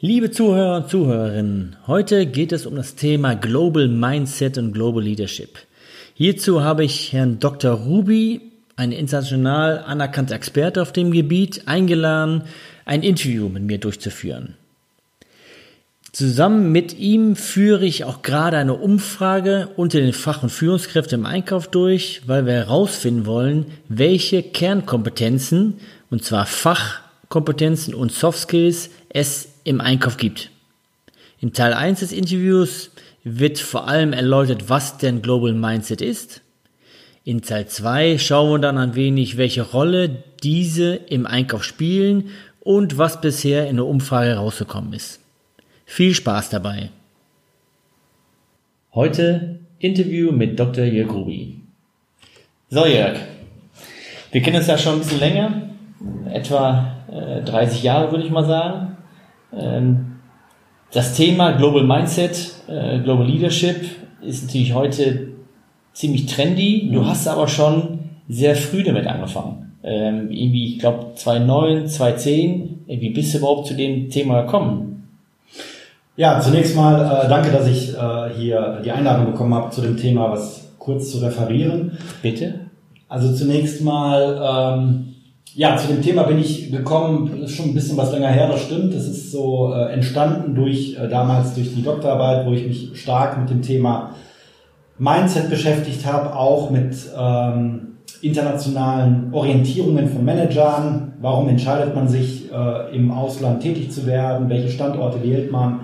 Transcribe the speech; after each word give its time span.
Liebe 0.00 0.30
Zuhörer 0.30 0.76
und 0.76 0.88
Zuhörerinnen, 0.88 1.76
heute 1.86 2.24
geht 2.24 2.52
es 2.52 2.64
um 2.64 2.74
das 2.74 2.94
Thema 2.94 3.34
Global 3.34 3.88
Mindset 3.88 4.56
und 4.56 4.72
Global 4.72 5.02
Leadership. 5.02 5.58
Hierzu 6.14 6.62
habe 6.62 6.84
ich 6.84 7.12
Herrn 7.12 7.38
Dr. 7.38 7.72
Ruby, 7.72 8.40
ein 8.76 8.92
international 8.92 9.80
anerkannter 9.80 10.36
Experte 10.36 10.80
auf 10.80 10.92
dem 10.92 11.10
Gebiet, 11.12 11.68
eingeladen, 11.68 12.44
ein 12.86 13.02
Interview 13.02 13.50
mit 13.50 13.64
mir 13.64 13.76
durchzuführen. 13.76 14.56
Zusammen 16.12 16.72
mit 16.72 16.98
ihm 16.98 17.36
führe 17.36 17.84
ich 17.84 18.04
auch 18.04 18.22
gerade 18.22 18.56
eine 18.56 18.74
Umfrage 18.74 19.68
unter 19.76 20.00
den 20.00 20.12
Fach- 20.12 20.42
und 20.42 20.50
Führungskräften 20.50 21.20
im 21.20 21.26
Einkauf 21.26 21.68
durch, 21.68 22.22
weil 22.26 22.46
wir 22.46 22.54
herausfinden 22.54 23.26
wollen, 23.26 23.66
welche 23.88 24.42
Kernkompetenzen, 24.42 25.74
und 26.10 26.24
zwar 26.24 26.46
Fachkompetenzen 26.46 27.94
und 27.94 28.10
Soft 28.10 28.40
Skills, 28.40 28.90
es 29.08 29.50
im 29.62 29.80
Einkauf 29.80 30.16
gibt. 30.16 30.50
In 31.38 31.52
Teil 31.52 31.74
1 31.74 32.00
des 32.00 32.10
Interviews 32.10 32.90
wird 33.22 33.60
vor 33.60 33.86
allem 33.86 34.12
erläutert, 34.12 34.68
was 34.68 34.98
denn 34.98 35.22
Global 35.22 35.52
Mindset 35.52 36.02
ist. 36.02 36.40
In 37.22 37.42
Teil 37.42 37.68
2 37.68 38.18
schauen 38.18 38.50
wir 38.50 38.58
dann 38.58 38.78
ein 38.78 38.96
wenig, 38.96 39.36
welche 39.36 39.62
Rolle 39.62 40.24
diese 40.42 40.94
im 40.94 41.26
Einkauf 41.26 41.62
spielen 41.62 42.30
und 42.58 42.98
was 42.98 43.20
bisher 43.20 43.68
in 43.68 43.76
der 43.76 43.86
Umfrage 43.86 44.34
rausgekommen 44.34 44.92
ist. 44.92 45.19
Viel 45.92 46.14
Spaß 46.14 46.50
dabei. 46.50 46.90
Heute 48.94 49.58
Interview 49.80 50.30
mit 50.30 50.56
Dr. 50.56 50.84
Jörg 50.84 51.12
Ruby. 51.12 51.56
So 52.68 52.86
Jörg, 52.86 53.18
wir 54.30 54.40
kennen 54.40 54.58
uns 54.58 54.68
ja 54.68 54.78
schon 54.78 54.94
ein 54.94 54.98
bisschen 55.00 55.18
länger, 55.18 55.62
etwa 56.32 56.94
äh, 57.10 57.42
30 57.42 57.82
Jahre 57.82 58.12
würde 58.12 58.24
ich 58.24 58.30
mal 58.30 58.44
sagen. 58.44 58.98
Ähm, 59.52 60.20
das 60.92 61.16
Thema 61.16 61.56
Global 61.56 61.82
Mindset, 61.82 62.54
äh, 62.68 63.00
Global 63.00 63.26
Leadership 63.26 63.84
ist 64.22 64.44
natürlich 64.44 64.72
heute 64.72 65.32
ziemlich 65.92 66.26
trendy. 66.26 66.88
Du 66.92 67.00
mhm. 67.00 67.08
hast 67.08 67.26
aber 67.26 67.48
schon 67.48 67.98
sehr 68.28 68.54
früh 68.54 68.84
damit 68.84 69.08
angefangen. 69.08 69.72
Ähm, 69.82 70.30
irgendwie, 70.30 70.74
ich 70.74 70.78
glaube 70.78 71.16
2009, 71.16 71.88
2010. 71.88 72.84
Wie 72.86 73.10
bist 73.10 73.34
du 73.34 73.38
überhaupt 73.38 73.66
zu 73.66 73.74
dem 73.74 74.08
Thema 74.08 74.42
gekommen? 74.42 74.89
Ja, 76.20 76.38
zunächst 76.38 76.76
mal 76.76 77.00
äh, 77.00 77.28
danke, 77.30 77.50
dass 77.50 77.66
ich 77.66 77.94
äh, 77.94 78.28
hier 78.36 78.82
die 78.84 78.90
Einladung 78.90 79.32
bekommen 79.32 79.54
habe, 79.54 79.70
zu 79.70 79.80
dem 79.80 79.96
Thema 79.96 80.30
was 80.30 80.68
kurz 80.78 81.10
zu 81.10 81.16
referieren. 81.16 81.92
Bitte. 82.20 82.56
Also 83.08 83.32
zunächst 83.32 83.82
mal 83.82 84.76
ähm, 84.76 85.14
ja, 85.54 85.78
zu 85.78 85.86
dem 85.86 86.02
Thema 86.02 86.24
bin 86.24 86.38
ich 86.38 86.70
gekommen, 86.70 87.40
ist 87.40 87.52
schon 87.52 87.70
ein 87.70 87.74
bisschen 87.74 87.96
was 87.96 88.12
länger 88.12 88.28
her, 88.28 88.48
das 88.48 88.60
stimmt. 88.60 88.94
Das 88.94 89.06
ist 89.06 89.32
so 89.32 89.72
äh, 89.72 89.94
entstanden 89.94 90.54
durch 90.54 90.94
äh, 91.00 91.08
damals 91.08 91.54
durch 91.54 91.74
die 91.74 91.82
Doktorarbeit, 91.82 92.46
wo 92.46 92.52
ich 92.52 92.66
mich 92.66 93.00
stark 93.00 93.40
mit 93.40 93.48
dem 93.48 93.62
Thema 93.62 94.10
Mindset 94.98 95.48
beschäftigt 95.48 96.04
habe, 96.04 96.36
auch 96.36 96.68
mit 96.68 96.96
ähm, 97.18 97.96
internationalen 98.20 99.32
Orientierungen 99.32 100.10
von 100.10 100.22
Managern. 100.22 101.14
Warum 101.22 101.48
entscheidet 101.48 101.94
man 101.94 102.08
sich, 102.08 102.52
äh, 102.52 102.94
im 102.94 103.10
Ausland 103.10 103.62
tätig 103.62 103.90
zu 103.90 104.04
werden? 104.04 104.50
Welche 104.50 104.68
Standorte 104.68 105.22
wählt 105.22 105.50
man? 105.50 105.80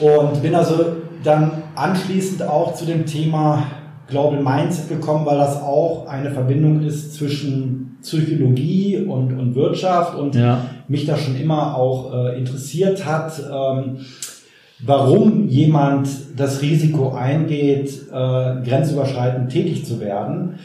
Und 0.00 0.42
bin 0.42 0.54
also 0.54 0.84
dann 1.22 1.62
anschließend 1.74 2.42
auch 2.42 2.74
zu 2.74 2.86
dem 2.86 3.06
Thema 3.06 3.64
Global 4.08 4.42
Mindset 4.42 4.88
gekommen, 4.88 5.24
weil 5.26 5.38
das 5.38 5.62
auch 5.62 6.06
eine 6.06 6.30
Verbindung 6.30 6.82
ist 6.82 7.14
zwischen 7.14 7.98
Psychologie 8.02 8.98
und, 8.98 9.38
und 9.38 9.54
Wirtschaft 9.54 10.16
und 10.16 10.34
ja. 10.34 10.62
mich 10.88 11.06
da 11.06 11.16
schon 11.16 11.36
immer 11.36 11.76
auch 11.76 12.12
äh, 12.12 12.38
interessiert 12.38 13.06
hat, 13.06 13.38
ähm, 13.38 13.98
warum 14.84 15.48
jemand 15.48 16.08
das 16.36 16.62
Risiko 16.62 17.12
eingeht, 17.12 17.90
äh, 18.10 18.62
grenzüberschreitend 18.64 19.52
tätig 19.52 19.84
zu 19.84 20.00
werden. 20.00 20.58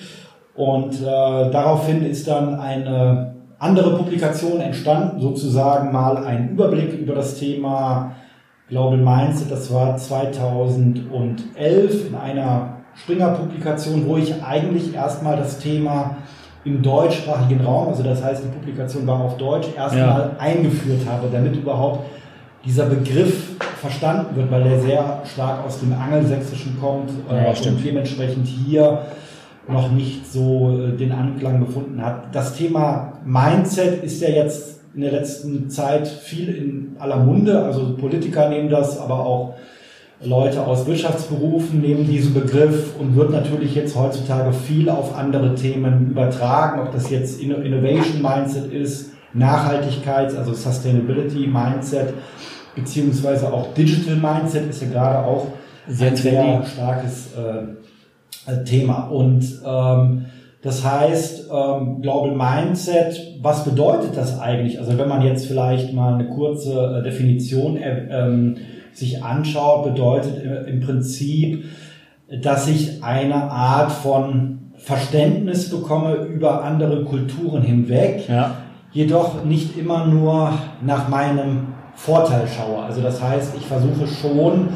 Und 0.55 1.01
äh, 1.01 1.03
daraufhin 1.03 2.05
ist 2.05 2.27
dann 2.27 2.55
eine 2.55 3.35
andere 3.59 3.97
Publikation 3.97 4.61
entstanden, 4.61 5.19
sozusagen 5.19 5.91
mal 5.91 6.17
ein 6.17 6.51
Überblick 6.51 6.93
über 6.93 7.13
das 7.13 7.37
Thema 7.37 8.15
Global 8.69 8.97
Mindset. 8.97 9.51
Das 9.51 9.71
war 9.71 9.97
2011 9.97 12.07
in 12.07 12.15
einer 12.15 12.77
Springer-Publikation, 12.95 14.07
wo 14.07 14.17
ich 14.17 14.43
eigentlich 14.43 14.93
erstmal 14.93 15.37
das 15.37 15.59
Thema 15.59 16.17
im 16.63 16.81
deutschsprachigen 16.81 17.63
Raum, 17.63 17.89
also 17.89 18.01
das 18.01 18.23
heißt, 18.23 18.43
die 18.43 18.47
Publikation 18.47 19.05
war 19.05 19.19
auf 19.19 19.37
Deutsch, 19.37 19.67
erstmal 19.77 20.19
ja. 20.19 20.31
eingeführt 20.39 21.01
habe, 21.07 21.27
damit 21.31 21.55
überhaupt 21.55 22.07
dieser 22.65 22.87
Begriff 22.87 23.51
verstanden 23.79 24.35
wird, 24.35 24.49
weil 24.49 24.63
der 24.63 24.79
sehr 24.79 25.21
stark 25.31 25.63
aus 25.63 25.79
dem 25.79 25.93
Angelsächsischen 25.93 26.79
kommt 26.79 27.11
äh, 27.29 27.43
ja, 27.43 27.49
und 27.49 27.85
dementsprechend 27.85 28.47
hier 28.47 29.03
noch 29.67 29.91
nicht 29.91 30.25
so 30.25 30.71
äh, 30.71 30.97
den 30.97 31.11
Anklang 31.11 31.63
gefunden 31.63 32.03
hat. 32.03 32.33
Das 32.33 32.55
Thema 32.55 33.13
Mindset 33.23 34.03
ist 34.03 34.19
ja 34.21 34.29
jetzt 34.29 34.74
in 34.95 35.01
der 35.01 35.11
letzten 35.11 35.69
Zeit 35.69 36.07
viel 36.07 36.49
in 36.49 36.95
aller 36.99 37.17
Munde, 37.17 37.61
also 37.61 37.95
Politiker 37.97 38.49
nehmen 38.49 38.69
das, 38.69 38.99
aber 38.99 39.25
auch 39.25 39.55
Leute 40.23 40.65
aus 40.65 40.87
Wirtschaftsberufen 40.87 41.81
nehmen 41.81 42.07
diesen 42.07 42.33
Begriff 42.33 42.97
und 42.97 43.15
wird 43.15 43.31
natürlich 43.31 43.75
jetzt 43.75 43.95
heutzutage 43.95 44.53
viel 44.53 44.89
auf 44.89 45.15
andere 45.15 45.53
Themen 45.55 46.11
übertragen, 46.11 46.79
ob 46.79 46.93
das 46.93 47.09
jetzt 47.09 47.41
Innovation 47.41 48.21
Mindset 48.21 48.71
ist, 48.71 49.11
Nachhaltigkeit, 49.33 50.35
also 50.35 50.53
Sustainability 50.53 51.47
Mindset, 51.47 52.13
beziehungsweise 52.75 53.51
auch 53.51 53.73
Digital 53.73 54.15
Mindset 54.15 54.69
ist 54.69 54.81
ja 54.81 54.87
gerade 54.87 55.25
auch 55.27 55.47
sehr 55.87 56.11
ein 56.11 56.15
sehr 56.15 56.65
starkes 56.65 57.31
äh, 57.35 58.63
Thema. 58.63 59.09
Und 59.09 59.43
ähm, 59.65 60.25
das 60.65 60.83
heißt, 60.83 61.51
ähm, 61.53 62.01
Global 62.01 62.31
Mindset, 62.31 63.37
was 63.39 63.63
bedeutet 63.65 64.17
das 64.17 64.39
eigentlich? 64.39 64.79
Also 64.79 64.97
wenn 64.97 65.07
man 65.07 65.21
jetzt 65.21 65.45
vielleicht 65.45 65.93
mal 65.93 66.15
eine 66.15 66.27
kurze 66.27 67.01
äh, 67.01 67.03
Definition 67.03 67.77
äh, 67.77 68.07
ähm, 68.09 68.57
sich 68.91 69.23
anschaut, 69.23 69.83
bedeutet 69.83 70.41
im 70.67 70.79
Prinzip, 70.79 71.65
dass 72.41 72.67
ich 72.67 73.03
eine 73.03 73.35
Art 73.51 73.91
von 73.91 74.71
Verständnis 74.77 75.69
bekomme 75.69 76.15
über 76.15 76.63
andere 76.63 77.03
Kulturen 77.03 77.61
hinweg, 77.61 78.27
ja. 78.27 78.55
jedoch 78.91 79.43
nicht 79.43 79.77
immer 79.77 80.07
nur 80.07 80.53
nach 80.83 81.09
meinem 81.09 81.67
Vorteil 81.93 82.47
schaue. 82.47 82.81
Also 82.83 83.01
das 83.01 83.21
heißt, 83.21 83.53
ich 83.55 83.67
versuche 83.67 84.07
schon 84.07 84.69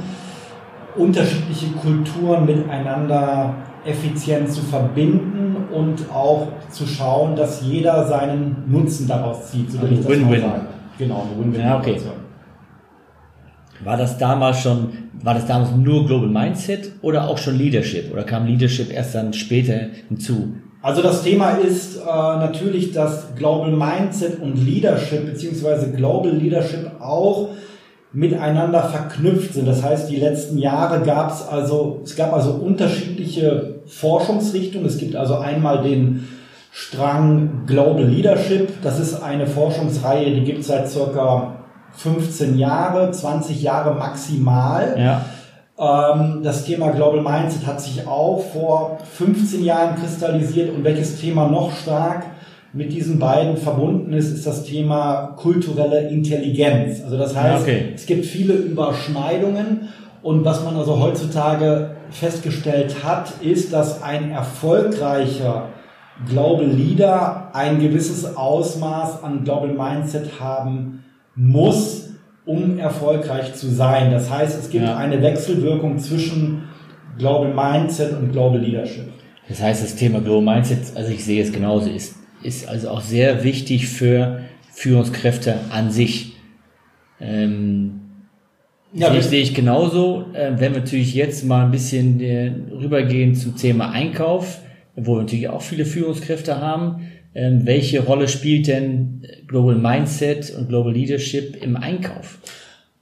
unterschiedliche 1.00 1.68
Kulturen 1.72 2.46
miteinander 2.46 3.56
effizient 3.86 4.52
zu 4.52 4.62
verbinden 4.62 5.56
und 5.74 6.12
auch 6.14 6.48
zu 6.70 6.86
schauen, 6.86 7.36
dass 7.36 7.62
jeder 7.62 8.06
seinen 8.08 8.64
Nutzen 8.68 9.08
daraus 9.08 9.52
zieht. 9.52 9.72
So 9.72 9.78
das 9.80 10.08
Win-win. 10.08 10.44
Genau, 10.98 11.24
eine 11.24 11.44
Win-win. 11.44 11.62
Ja, 11.62 11.78
okay. 11.78 11.98
War 13.84 13.96
das 13.96 14.18
damals 14.18 14.60
schon, 14.60 14.90
war 15.24 15.34
das 15.34 15.46
damals 15.46 15.72
nur 15.72 16.06
Global 16.06 16.28
Mindset 16.28 16.92
oder 17.02 17.30
auch 17.30 17.38
schon 17.38 17.58
Leadership? 17.58 18.12
Oder 18.12 18.24
kam 18.24 18.46
Leadership 18.46 18.92
erst 18.92 19.16
dann 19.16 19.32
später 19.32 19.80
hinzu? 20.10 20.56
Also 20.82 21.02
das 21.02 21.24
Thema 21.24 21.52
ist 21.52 21.98
äh, 21.98 22.06
natürlich, 22.06 22.92
dass 22.92 23.36
Global 23.36 23.72
Mindset 23.72 24.42
und 24.42 24.56
Leadership 24.56 25.26
beziehungsweise 25.26 25.92
Global 25.92 26.32
Leadership 26.32 26.92
auch 27.00 27.50
miteinander 28.12 28.84
verknüpft 28.84 29.54
sind. 29.54 29.68
Das 29.68 29.84
heißt, 29.84 30.10
die 30.10 30.16
letzten 30.16 30.58
Jahre 30.58 31.02
gab 31.02 31.32
es 31.32 31.48
also, 31.48 32.02
es 32.04 32.16
gab 32.16 32.34
also 32.34 32.52
unterschiedliche 32.52 33.82
Forschungsrichtungen. 33.86 34.88
Es 34.88 34.98
gibt 34.98 35.16
also 35.16 35.38
einmal 35.38 35.84
den 35.84 36.28
Strang 36.72 37.66
Global 37.68 38.06
Leadership. 38.06 38.82
Das 38.82 39.00
ist 39.00 39.22
eine 39.22 39.46
Forschungsreihe, 39.46 40.34
die 40.34 40.44
gibt 40.44 40.62
es 40.62 40.68
seit 40.68 40.90
circa 40.90 41.56
15 41.94 42.58
Jahre, 42.58 43.12
20 43.12 43.62
Jahre 43.62 43.94
maximal. 43.96 44.96
Ja. 44.98 45.26
Ähm, 45.80 46.42
das 46.44 46.66
Thema 46.66 46.92
Global 46.92 47.22
Mindset 47.22 47.66
hat 47.68 47.80
sich 47.82 48.08
auch 48.08 48.44
vor 48.54 48.98
15 49.18 49.64
Jahren 49.64 49.96
kristallisiert 49.96 50.74
und 50.76 50.84
welches 50.84 51.20
Thema 51.20 51.48
noch 51.48 51.72
stark 51.72 52.26
mit 52.74 52.92
diesen 52.92 53.20
beiden 53.20 53.58
verbunden 53.58 54.14
ist, 54.14 54.32
ist 54.32 54.46
das 54.46 54.64
Thema 54.64 55.34
kulturelle 55.38 56.10
Intelligenz. 56.10 57.02
Also 57.04 57.18
das 57.18 57.36
heißt, 57.36 57.64
okay. 57.64 57.94
es 57.96 58.06
gibt 58.06 58.26
viele 58.26 58.54
Überschneidungen 58.54 59.90
und 60.22 60.46
was 60.46 60.64
man 60.64 60.76
also 60.76 61.00
heutzutage 61.00 61.92
festgestellt 62.12 63.04
hat, 63.04 63.34
ist, 63.42 63.74
dass 63.74 64.04
ein 64.04 64.32
erfolgreicher 64.32 65.70
Global 66.28 66.68
Leader 66.68 67.52
ein 67.54 67.80
gewisses 67.80 68.36
Ausmaß 68.36 69.24
an 69.24 69.44
Global 69.44 69.70
Mindset 69.70 70.40
haben 70.40 71.04
muss, 71.36 72.10
um 72.46 72.78
erfolgreich 72.78 73.56
zu 73.56 73.70
sein. 73.70 74.12
Das 74.12 74.30
heißt, 74.30 74.60
es 74.60 74.70
gibt 74.70 74.86
ja. 74.86 74.98
eine 74.98 75.22
Wechselwirkung 75.22 75.98
zwischen 75.98 76.64
Global 77.18 77.54
Mindset 77.54 78.14
und 78.18 78.32
Global 78.32 78.60
Leadership. 78.60 79.06
Das 79.48 79.62
heißt, 79.62 79.84
das 79.84 79.96
Thema 79.96 80.20
Global 80.20 80.56
Mindset, 80.56 80.80
also 80.96 81.12
ich 81.12 81.24
sehe 81.24 81.42
es 81.42 81.52
genauso, 81.52 81.90
ist, 81.90 82.16
ist 82.44 82.68
also 82.68 82.90
auch 82.90 83.02
sehr 83.02 83.44
wichtig 83.44 83.88
für 83.88 84.42
Führungskräfte 84.72 85.60
an 85.72 85.92
sich. 85.92 86.34
Ähm, 87.20 88.02
ja, 88.94 89.14
das 89.14 89.30
sehe 89.30 89.42
ich 89.42 89.54
genauso. 89.54 90.26
Äh, 90.34 90.54
wenn 90.58 90.74
wir 90.74 90.82
natürlich 90.82 91.14
jetzt 91.14 91.46
mal 91.46 91.66
ein 91.66 91.72
bisschen 91.72 92.20
äh, 92.22 92.52
rübergehen 92.72 93.36
zum 93.36 93.56
Thema 93.56 93.92
Einkauf, 93.92 94.62
wo 94.96 95.16
wir 95.16 95.22
natürlich 95.22 95.50
auch 95.50 95.62
viele 95.62 95.86
Führungskräfte 95.86 96.60
haben. 96.60 97.08
Ähm, 97.36 97.66
welche 97.66 98.04
Rolle 98.04 98.28
spielt 98.28 98.68
denn 98.68 99.26
Global 99.48 99.76
Mindset 99.76 100.52
und 100.58 100.70
Global 100.70 100.94
Leadership 100.94 101.62
im 101.62 101.78
Einkauf? 101.78 102.40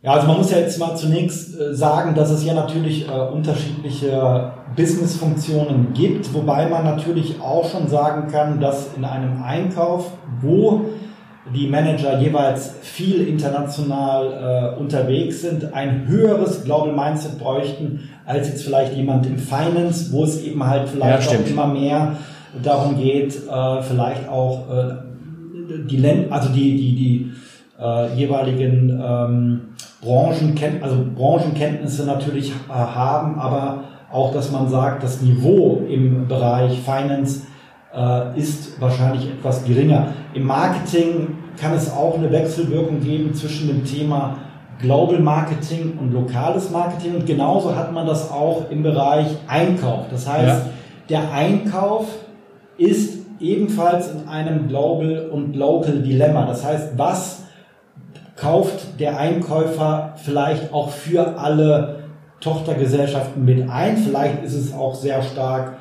Ja, 0.07 0.13
also 0.13 0.27
man 0.27 0.37
muss 0.37 0.51
ja 0.51 0.59
jetzt 0.59 0.79
mal 0.79 0.95
zunächst 0.95 1.59
äh, 1.59 1.75
sagen, 1.75 2.15
dass 2.15 2.31
es 2.31 2.45
ja 2.45 2.53
natürlich 2.53 3.09
äh, 3.09 3.11
unterschiedliche 3.11 4.53
Businessfunktionen 4.73 5.91
gibt, 5.93 6.33
wobei 6.33 6.69
man 6.69 6.85
natürlich 6.85 7.41
auch 7.41 7.69
schon 7.69 7.89
sagen 7.89 8.31
kann, 8.31 8.61
dass 8.61 8.91
in 8.95 9.03
einem 9.03 9.43
Einkauf, 9.43 10.11
wo 10.39 10.85
die 11.53 11.67
Manager 11.67 12.21
jeweils 12.21 12.73
viel 12.81 13.27
international 13.27 14.75
äh, 14.77 14.79
unterwegs 14.79 15.41
sind, 15.41 15.73
ein 15.73 16.07
höheres 16.07 16.63
Global 16.63 16.93
Mindset 16.93 17.37
bräuchten, 17.37 18.07
als 18.25 18.47
jetzt 18.47 18.63
vielleicht 18.63 18.93
jemand 18.93 19.25
im 19.25 19.37
Finance, 19.37 20.13
wo 20.13 20.23
es 20.23 20.41
eben 20.41 20.65
halt 20.65 20.87
vielleicht 20.87 21.33
ja, 21.33 21.37
auch 21.37 21.49
immer 21.49 21.67
mehr 21.67 22.15
darum 22.63 22.95
geht, 22.95 23.35
äh, 23.35 23.81
vielleicht 23.81 24.29
auch 24.29 24.69
äh, 24.69 24.93
die, 25.89 25.97
Länd 25.97 26.31
also 26.31 26.47
die, 26.47 26.77
die, 26.77 26.95
die 26.95 27.31
äh, 27.77 28.15
jeweiligen 28.15 29.01
ähm, 29.03 29.61
Branchenkenntnisse, 30.01 30.83
also 30.83 31.05
Branchenkenntnisse 31.15 32.05
natürlich 32.05 32.51
äh, 32.51 32.71
haben, 32.71 33.39
aber 33.39 33.83
auch, 34.11 34.31
dass 34.33 34.51
man 34.51 34.69
sagt, 34.69 35.03
das 35.03 35.21
Niveau 35.21 35.81
im 35.89 36.27
Bereich 36.27 36.79
Finance 36.79 37.41
äh, 37.93 38.39
ist 38.39 38.79
wahrscheinlich 38.79 39.29
etwas 39.29 39.65
geringer. 39.65 40.07
Im 40.33 40.43
Marketing 40.43 41.37
kann 41.59 41.73
es 41.73 41.91
auch 41.91 42.17
eine 42.17 42.31
Wechselwirkung 42.31 43.01
geben 43.01 43.33
zwischen 43.33 43.67
dem 43.67 43.83
Thema 43.83 44.37
Global 44.79 45.19
Marketing 45.19 45.97
und 45.99 46.13
lokales 46.13 46.69
Marketing. 46.69 47.15
Und 47.15 47.25
genauso 47.25 47.75
hat 47.75 47.91
man 47.91 48.05
das 48.05 48.31
auch 48.31 48.69
im 48.69 48.83
Bereich 48.83 49.27
Einkauf. 49.47 50.05
Das 50.11 50.29
heißt, 50.29 50.65
ja. 50.65 50.69
der 51.09 51.31
Einkauf 51.33 52.05
ist 52.77 53.17
ebenfalls 53.39 54.11
in 54.11 54.27
einem 54.27 54.67
Global 54.67 55.29
und 55.31 55.55
Local 55.55 56.01
Dilemma. 56.01 56.45
Das 56.45 56.63
heißt, 56.63 56.97
was 56.97 57.46
kauft 58.37 58.99
der 58.99 59.17
Einkäufer 59.17 60.13
vielleicht 60.23 60.71
auch 60.71 60.89
für 60.89 61.39
alle 61.39 62.03
Tochtergesellschaften 62.39 63.43
mit 63.43 63.69
ein? 63.69 63.97
Vielleicht 63.97 64.43
ist 64.43 64.53
es 64.53 64.73
auch 64.73 64.95
sehr 64.95 65.21
stark 65.23 65.77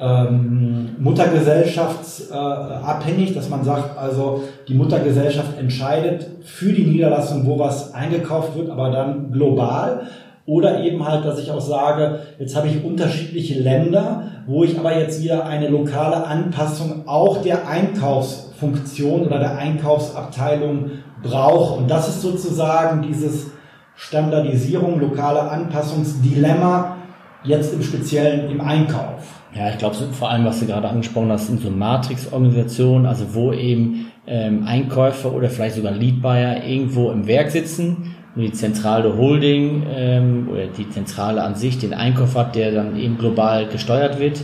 ähm, 0.00 0.96
Muttergesellschaftsabhängig, 0.98 3.30
äh, 3.30 3.34
dass 3.34 3.48
man 3.50 3.62
sagt, 3.64 3.98
also 3.98 4.44
die 4.66 4.74
Muttergesellschaft 4.74 5.56
entscheidet 5.58 6.26
für 6.42 6.72
die 6.72 6.86
Niederlassung, 6.86 7.46
wo 7.46 7.58
was 7.58 7.92
eingekauft 7.92 8.56
wird, 8.56 8.70
aber 8.70 8.88
dann 8.90 9.30
global. 9.30 10.06
Oder 10.46 10.82
eben 10.82 11.06
halt, 11.06 11.26
dass 11.26 11.38
ich 11.38 11.50
auch 11.50 11.60
sage, 11.60 12.20
jetzt 12.38 12.56
habe 12.56 12.68
ich 12.68 12.82
unterschiedliche 12.82 13.60
Länder, 13.60 14.22
wo 14.46 14.64
ich 14.64 14.78
aber 14.78 14.98
jetzt 14.98 15.22
wieder 15.22 15.44
eine 15.44 15.68
lokale 15.68 16.26
Anpassung 16.26 17.06
auch 17.06 17.42
der 17.42 17.68
Einkaufsfunktion 17.68 19.26
oder 19.26 19.38
der 19.38 19.58
Einkaufsabteilung 19.58 20.92
brauche. 21.22 21.74
Und 21.74 21.90
das 21.90 22.08
ist 22.08 22.22
sozusagen 22.22 23.02
dieses 23.02 23.50
Standardisierung, 23.96 25.00
lokale 25.00 25.42
Anpassungsdilemma, 25.42 26.96
jetzt 27.44 27.74
im 27.74 27.82
Speziellen 27.82 28.50
im 28.50 28.60
Einkauf. 28.60 29.40
Ja, 29.54 29.68
ich 29.70 29.78
glaube, 29.78 29.96
vor 29.96 30.30
allem, 30.30 30.44
was 30.44 30.60
du 30.60 30.66
gerade 30.66 30.88
angesprochen 30.88 31.30
hast, 31.32 31.48
sind 31.48 31.60
so 31.60 31.70
Matrix-Organisationen, 31.70 33.06
also 33.06 33.34
wo 33.34 33.52
eben 33.52 34.06
ähm, 34.26 34.64
Einkäufer 34.64 35.32
oder 35.32 35.50
vielleicht 35.50 35.74
sogar 35.74 35.92
Lead-Buyer 35.92 36.64
irgendwo 36.64 37.10
im 37.10 37.26
Werk 37.26 37.50
sitzen 37.50 38.14
und 38.36 38.42
die 38.42 38.52
zentrale 38.52 39.16
Holding 39.16 39.82
ähm, 39.92 40.48
oder 40.50 40.66
die 40.66 40.88
Zentrale 40.88 41.42
an 41.42 41.56
sich 41.56 41.78
den 41.78 41.94
Einkauf 41.94 42.36
hat, 42.36 42.54
der 42.54 42.72
dann 42.72 42.96
eben 42.96 43.18
global 43.18 43.66
gesteuert 43.66 44.20
wird. 44.20 44.40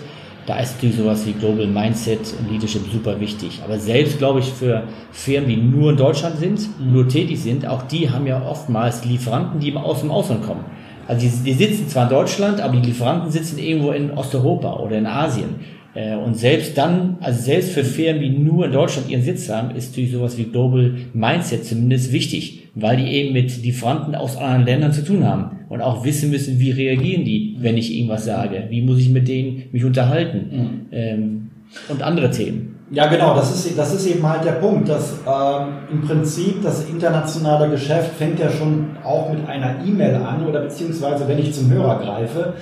Da 0.47 0.61
ist 0.61 0.77
natürlich 0.77 0.97
sowas 0.97 1.27
wie 1.27 1.33
Global 1.33 1.67
Mindset 1.67 2.21
und 2.39 2.51
Leadership 2.51 2.83
super 2.93 3.19
wichtig. 3.19 3.61
Aber 3.65 3.79
selbst, 3.79 4.19
glaube 4.19 4.39
ich, 4.39 4.47
für 4.47 4.85
Firmen, 5.11 5.49
die 5.49 5.57
nur 5.57 5.91
in 5.91 5.97
Deutschland 5.97 6.39
sind, 6.39 6.61
mhm. 6.79 6.93
nur 6.93 7.09
tätig 7.09 7.41
sind, 7.41 7.67
auch 7.67 7.83
die 7.83 8.09
haben 8.11 8.27
ja 8.29 8.41
oftmals 8.41 9.05
Lieferanten, 9.05 9.59
die 9.59 9.75
aus 9.75 10.01
dem 10.01 10.13
Ausland 10.13 10.45
kommen. 10.45 10.65
Also 11.09 11.27
die, 11.27 11.43
die 11.43 11.53
sitzen 11.53 11.89
zwar 11.89 12.05
in 12.05 12.11
Deutschland, 12.11 12.61
aber 12.61 12.77
die 12.77 12.87
Lieferanten 12.87 13.31
sitzen 13.31 13.59
irgendwo 13.59 13.91
in 13.91 14.13
Osteuropa 14.13 14.75
oder 14.75 14.99
in 14.99 15.07
Asien. 15.07 15.57
Äh, 15.97 16.15
und 16.15 16.37
selbst 16.37 16.77
dann, 16.77 17.17
also 17.21 17.41
selbst 17.41 17.71
für 17.71 17.83
Firmen, 17.83 18.21
die 18.21 18.29
nur 18.29 18.67
in 18.67 18.73
Deutschland 18.73 19.09
ihren 19.09 19.23
Sitz 19.23 19.49
haben, 19.49 19.75
ist 19.75 19.93
natürlich 19.93 20.13
sowas 20.13 20.37
wie 20.37 20.45
Global 20.45 20.95
Mindset 21.15 21.65
zumindest 21.65 22.13
wichtig, 22.13 22.69
weil 22.75 22.99
die 22.99 23.07
eben 23.07 23.33
mit 23.33 23.63
Lieferanten 23.63 24.15
aus 24.15 24.37
anderen 24.37 24.67
Ländern 24.67 24.93
zu 24.93 25.03
tun 25.03 25.25
haben 25.25 25.61
und 25.71 25.81
auch 25.81 26.05
wissen 26.05 26.31
müssen, 26.31 26.61
wie 26.61 26.71
reagieren 26.71 27.25
die, 27.25 27.57
wenn 27.61 27.79
ich 27.79 27.95
irgendwas 27.95 28.27
sage, 28.27 28.65
wie 28.69 28.83
muss 28.83 28.99
ich 28.99 29.09
mit 29.09 29.27
denen 29.27 29.65
mich 29.73 29.85
unterhalten 29.85 30.51
mhm. 30.51 30.87
ähm, 30.93 31.51
und 31.89 32.03
andere 32.03 32.31
Themen. 32.31 32.75
Ja, 32.91 33.07
genau, 33.07 33.35
das 33.35 33.53
ist, 33.53 33.77
das 33.77 33.95
ist 33.95 34.07
eben 34.07 34.29
halt 34.29 34.45
der 34.45 34.53
Punkt, 34.53 34.89
dass 34.91 35.15
ähm, 35.27 35.69
im 35.91 36.03
Prinzip 36.03 36.63
das 36.63 36.89
internationale 36.89 37.71
Geschäft 37.71 38.13
fängt 38.19 38.39
ja 38.39 38.51
schon 38.51 38.99
auch 39.03 39.33
mit 39.33 39.49
einer 39.49 39.77
E-Mail 39.85 40.17
an 40.17 40.47
oder 40.47 40.61
beziehungsweise 40.61 41.27
wenn 41.27 41.39
ich 41.39 41.55
zum 41.55 41.71
Hörer 41.71 41.99
greife, 42.01 42.53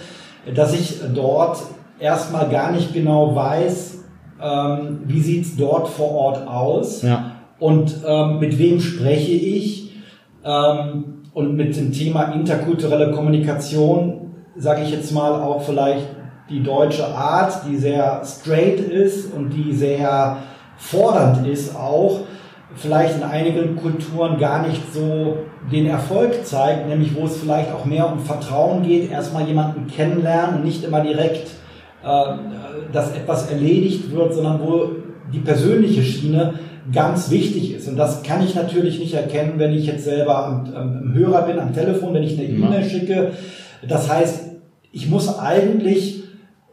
dass 0.55 0.73
ich 0.73 1.01
dort 1.15 1.59
erstmal 2.05 2.51
gar 2.51 2.71
nicht 2.71 2.93
genau 2.93 3.35
weiß, 3.35 4.05
ähm, 4.41 5.01
wie 5.07 5.21
sieht's 5.21 5.57
dort 5.57 5.89
vor 5.89 6.11
Ort 6.13 6.47
aus 6.47 7.03
ja. 7.03 7.33
und 7.59 7.97
ähm, 8.07 8.41
mit 8.41 8.59
wem 8.59 8.79
spreche 8.79 9.33
ich 9.33 9.95
ähm, 10.45 11.23
und 11.33 11.57
mit 11.57 11.75
dem 11.77 11.93
Thema 11.93 12.25
interkulturelle 12.25 13.11
Kommunikation 13.13 14.35
sage 14.55 14.83
ich 14.83 14.91
jetzt 14.91 15.13
mal 15.13 15.33
auch 15.33 15.63
vielleicht 15.63 16.07
die 16.51 16.63
deutsche 16.63 17.07
Art, 17.07 17.63
die 17.67 17.77
sehr 17.77 18.21
straight 18.23 18.81
ist 18.81 19.33
und 19.33 19.51
die 19.51 19.73
sehr 19.73 20.37
fordernd 20.77 21.47
ist 21.47 21.75
auch, 21.75 22.21
vielleicht 22.75 23.17
in 23.17 23.23
einigen 23.23 23.77
Kulturen 23.77 24.39
gar 24.39 24.67
nicht 24.67 24.93
so 24.93 25.39
den 25.73 25.87
Erfolg 25.87 26.45
zeigt, 26.45 26.87
nämlich 26.87 27.17
wo 27.17 27.25
es 27.25 27.39
vielleicht 27.39 27.73
auch 27.73 27.87
mehr 27.87 28.13
um 28.13 28.19
Vertrauen 28.19 28.83
geht, 28.83 29.11
erstmal 29.11 29.47
jemanden 29.47 29.87
kennenlernen 29.87 30.57
und 30.57 30.65
nicht 30.65 30.85
immer 30.85 31.01
direkt, 31.01 31.51
dass 32.93 33.15
etwas 33.15 33.51
erledigt 33.51 34.13
wird, 34.13 34.35
sondern 34.35 34.61
wo 34.61 34.91
die 35.33 35.39
persönliche 35.41 36.03
Schiene 36.03 36.55
ganz 36.93 37.31
wichtig 37.31 37.75
ist. 37.75 37.89
Und 37.89 37.97
das 37.97 38.23
kann 38.23 38.45
ich 38.45 38.55
natürlich 38.55 38.99
nicht 38.99 39.15
erkennen, 39.15 39.55
wenn 39.57 39.73
ich 39.73 39.87
jetzt 39.87 40.05
selber 40.05 40.47
am, 40.47 40.75
am 40.75 41.15
Hörer 41.15 41.43
bin, 41.43 41.59
am 41.59 41.73
Telefon, 41.73 42.15
wenn 42.15 42.23
ich 42.23 42.39
eine 42.39 42.47
E-Mail 42.47 42.85
schicke. 42.85 43.33
Das 43.89 44.11
heißt, 44.13 44.51
ich 44.93 45.09
muss 45.09 45.39
eigentlich 45.39 46.25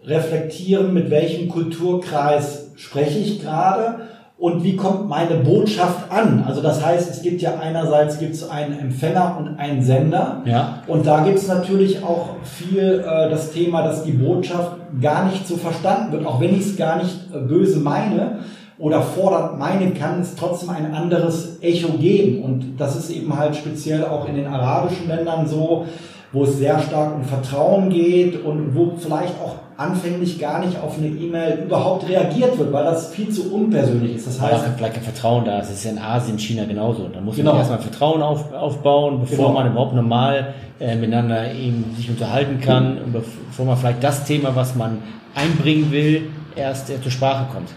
reflektieren, 0.04 0.94
mit 0.94 1.10
welchem 1.10 1.48
Kulturkreis 1.48 2.72
spreche 2.76 3.20
ich 3.20 3.42
gerade 3.42 4.02
und 4.42 4.64
wie 4.64 4.76
kommt 4.76 5.08
meine 5.08 5.36
Botschaft 5.36 6.12
an. 6.12 6.44
Also 6.48 6.62
das 6.62 6.84
heißt, 6.84 7.12
es 7.12 7.22
gibt 7.22 7.44
ja 7.44 7.60
einerseits 7.60 8.18
gibt 8.18 8.34
es 8.34 8.50
einen 8.50 8.78
Empfänger 8.80 9.38
und 9.38 9.60
einen 9.60 9.84
Sender. 9.84 10.42
Ja. 10.46 10.80
Und 10.88 11.06
da 11.06 11.24
gibt 11.24 11.38
es 11.38 11.48
natürlich 11.48 12.04
auch 12.04 12.38
viel 12.44 13.06
äh, 13.06 13.30
das 13.30 13.52
Thema, 13.52 13.84
dass 13.84 14.04
die 14.04 14.14
Botschaft 14.14 14.78
gar 15.00 15.28
nicht 15.28 15.48
so 15.48 15.58
verstanden 15.58 16.12
wird, 16.12 16.26
auch 16.26 16.42
wenn 16.42 16.56
ich 16.56 16.62
es 16.62 16.76
gar 16.76 16.98
nicht 16.98 17.16
äh, 17.32 17.38
böse 17.38 17.82
meine 17.82 18.40
oder 18.80 19.04
fordernd 19.04 19.60
meinen 19.60 19.94
kann, 19.94 20.22
es 20.22 20.34
trotzdem 20.34 20.72
ein 20.72 20.92
anderes 20.92 21.60
Echo 21.62 21.90
geben. 22.00 22.44
Und 22.44 22.78
das 22.80 22.96
ist 22.96 23.12
eben 23.12 23.38
halt 23.38 23.56
speziell 23.56 24.04
auch 24.06 24.28
in 24.28 24.34
den 24.34 24.48
arabischen 24.48 25.08
Ländern 25.08 25.46
so, 25.46 25.86
wo 26.34 26.44
es 26.44 26.58
sehr 26.58 26.80
stark 26.80 27.16
um 27.16 27.24
Vertrauen 27.24 27.90
geht 27.90 28.44
und 28.44 28.74
wo 28.74 28.94
vielleicht 28.98 29.34
auch 29.44 29.56
anfänglich 29.76 30.40
gar 30.40 30.60
nicht 30.60 30.80
auf 30.80 30.98
eine 30.98 31.08
E-Mail 31.08 31.64
überhaupt 31.66 32.08
reagiert 32.08 32.58
wird, 32.58 32.72
weil 32.72 32.86
das 32.86 33.10
viel 33.10 33.30
zu 33.30 33.54
unpersönlich 33.54 34.16
ist. 34.16 34.28
Das 34.28 34.40
heißt, 34.40 34.66
ja, 34.66 34.74
vielleicht 34.78 34.94
kein 34.94 35.04
Vertrauen 35.04 35.44
da. 35.44 35.58
Das 35.58 35.72
ist 35.72 35.84
ja 35.84 35.92
in 35.92 36.00
Asien, 36.00 36.38
China 36.38 36.66
genauso. 36.66 37.10
Da 37.10 37.20
muss 37.20 37.36
genau. 37.36 37.52
man 37.52 37.60
erstmal 37.60 37.80
Vertrauen 37.80 38.22
auf, 38.22 38.54
aufbauen, 38.54 39.22
bevor 39.22 39.48
genau. 39.48 39.60
man 39.60 39.72
überhaupt 39.72 39.96
normal 39.96 40.54
äh, 40.80 40.96
miteinander 40.96 41.52
eben 41.54 41.94
sich 41.98 42.10
unterhalten 42.10 42.62
kann 42.62 42.98
und 43.00 43.14
bevor 43.14 43.66
man 43.66 43.76
vielleicht 43.76 44.04
das 44.04 44.24
Thema, 44.26 44.56
was 44.56 44.76
man 44.76 45.00
einbringen 45.36 45.92
will, 45.92 46.30
erst 46.56 46.90
äh, 46.90 47.02
zur 47.02 47.12
Sprache 47.12 47.48
kommt. 47.52 47.70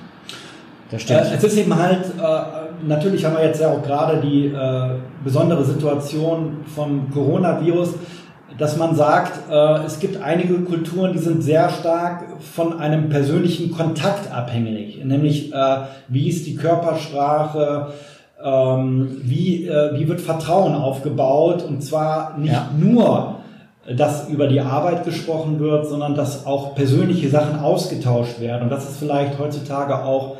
Das 0.90 1.02
stimmt. 1.02 1.20
Äh, 1.20 1.34
es 1.36 1.44
ist 1.44 1.56
eben 1.56 1.74
halt, 1.74 2.04
äh, 2.04 2.86
natürlich 2.86 3.24
haben 3.24 3.36
wir 3.36 3.44
jetzt 3.44 3.60
ja 3.60 3.72
auch 3.72 3.82
gerade 3.82 4.20
die 4.20 4.46
äh, 4.46 4.90
besondere 5.24 5.64
Situation 5.64 6.58
vom 6.74 7.10
Coronavirus 7.10 7.94
dass 8.58 8.76
man 8.76 8.94
sagt, 8.94 9.50
äh, 9.50 9.84
es 9.84 9.98
gibt 9.98 10.22
einige 10.22 10.54
Kulturen, 10.60 11.12
die 11.12 11.18
sind 11.18 11.42
sehr 11.42 11.68
stark 11.70 12.24
von 12.40 12.78
einem 12.78 13.08
persönlichen 13.08 13.72
Kontakt 13.72 14.32
abhängig, 14.32 15.04
nämlich 15.04 15.52
äh, 15.52 15.76
wie 16.08 16.28
ist 16.28 16.46
die 16.46 16.54
Körpersprache, 16.54 17.92
ähm, 18.42 19.20
wie, 19.22 19.66
äh, 19.66 19.98
wie 19.98 20.08
wird 20.08 20.20
Vertrauen 20.20 20.74
aufgebaut 20.74 21.62
und 21.62 21.82
zwar 21.82 22.38
nicht 22.38 22.52
ja. 22.52 22.70
nur 22.78 23.36
dass 23.86 24.28
über 24.28 24.46
die 24.46 24.60
Arbeit 24.60 25.04
gesprochen 25.04 25.60
wird, 25.60 25.86
sondern 25.86 26.14
dass 26.14 26.46
auch 26.46 26.74
persönliche 26.74 27.28
Sachen 27.28 27.58
ausgetauscht 27.60 28.40
werden. 28.40 28.62
Und 28.62 28.70
das 28.70 28.88
ist 28.88 28.98
vielleicht 28.98 29.38
heutzutage 29.38 30.04
auch 30.04 30.38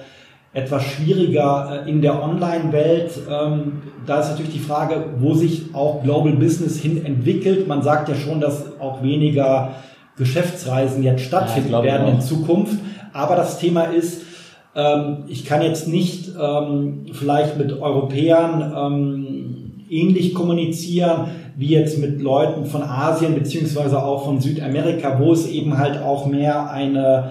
etwas 0.55 0.85
schwieriger 0.85 1.83
äh, 1.85 1.91
in 1.91 2.01
der 2.01 2.23
Online-Welt. 2.23 3.11
Ähm, 3.29 3.83
da 4.07 4.21
ist 4.21 4.31
natürlich 4.31 4.53
die 4.53 4.61
Frage, 4.61 5.05
wo 5.19 5.35
sich 5.35 5.75
auch 5.75 6.03
Global 6.03 6.33
Business 6.33 6.79
hin 6.79 7.05
entwickelt. 7.05 7.67
Man 7.67 7.83
sagt 7.83 8.09
ja 8.09 8.15
schon, 8.15 8.41
dass 8.41 8.81
auch 8.81 9.03
weniger 9.03 9.73
Geschäftsreisen 10.17 11.03
jetzt 11.03 11.25
stattfinden 11.25 11.73
ja, 11.73 11.83
werden 11.83 12.09
in 12.09 12.21
Zukunft. 12.21 12.79
Aber 13.13 13.35
das 13.35 13.59
Thema 13.59 13.85
ist, 13.85 14.23
ähm, 14.77 15.25
ich 15.27 15.45
kann 15.45 15.61
jetzt 15.61 15.89
nicht 15.89 16.31
ähm, 16.41 17.07
vielleicht 17.13 17.59
mit 17.59 17.73
Europäern 17.73 19.73
ähnlich 19.91 20.35
kommunizieren 20.35 21.29
wie 21.57 21.69
jetzt 21.69 21.99
mit 21.99 22.21
Leuten 22.21 22.67
von 22.67 22.83
Asien 22.83 23.35
beziehungsweise 23.35 24.03
auch 24.03 24.25
von 24.25 24.41
Südamerika, 24.41 25.19
wo 25.21 25.33
es 25.33 25.47
eben 25.47 25.79
halt 25.79 26.03
auch 26.03 26.27
mehr 26.27 26.71
eine 26.71 27.31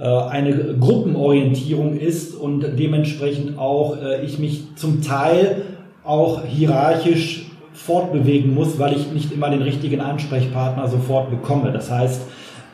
eine 0.00 0.76
Gruppenorientierung 0.78 1.98
ist 1.98 2.34
und 2.34 2.64
dementsprechend 2.78 3.58
auch 3.58 3.96
äh, 4.00 4.24
ich 4.24 4.38
mich 4.38 4.74
zum 4.76 5.02
Teil 5.02 5.62
auch 6.04 6.44
hierarchisch 6.44 7.46
fortbewegen 7.74 8.54
muss, 8.54 8.78
weil 8.78 8.96
ich 8.96 9.12
nicht 9.12 9.32
immer 9.32 9.50
den 9.50 9.62
richtigen 9.62 10.00
Ansprechpartner 10.00 10.88
sofort 10.88 11.30
bekomme. 11.30 11.72
Das 11.72 11.90
heißt, 11.90 12.22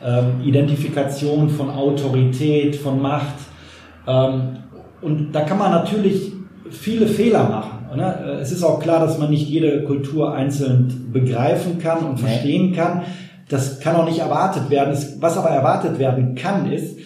ähm, 0.05 0.41
Identifikation 0.43 1.49
von 1.49 1.69
Autorität, 1.69 2.75
von 2.75 3.01
Macht. 3.01 3.35
Ähm, 4.07 4.57
und 5.01 5.31
da 5.31 5.41
kann 5.41 5.57
man 5.57 5.71
natürlich 5.71 6.33
viele 6.69 7.07
Fehler 7.07 7.43
machen. 7.43 7.97
Ne? 7.97 8.39
Es 8.41 8.51
ist 8.51 8.63
auch 8.63 8.79
klar, 8.79 8.99
dass 8.99 9.17
man 9.17 9.29
nicht 9.29 9.47
jede 9.47 9.83
Kultur 9.83 10.33
einzeln 10.33 11.09
begreifen 11.11 11.79
kann 11.79 12.05
und 12.05 12.19
verstehen 12.19 12.73
kann. 12.73 13.01
Das 13.49 13.79
kann 13.79 13.95
auch 13.95 14.05
nicht 14.05 14.19
erwartet 14.19 14.69
werden. 14.69 14.95
Was 15.19 15.37
aber 15.37 15.49
erwartet 15.49 15.97
werden 15.97 16.35
kann, 16.35 16.71
ist, 16.71 16.98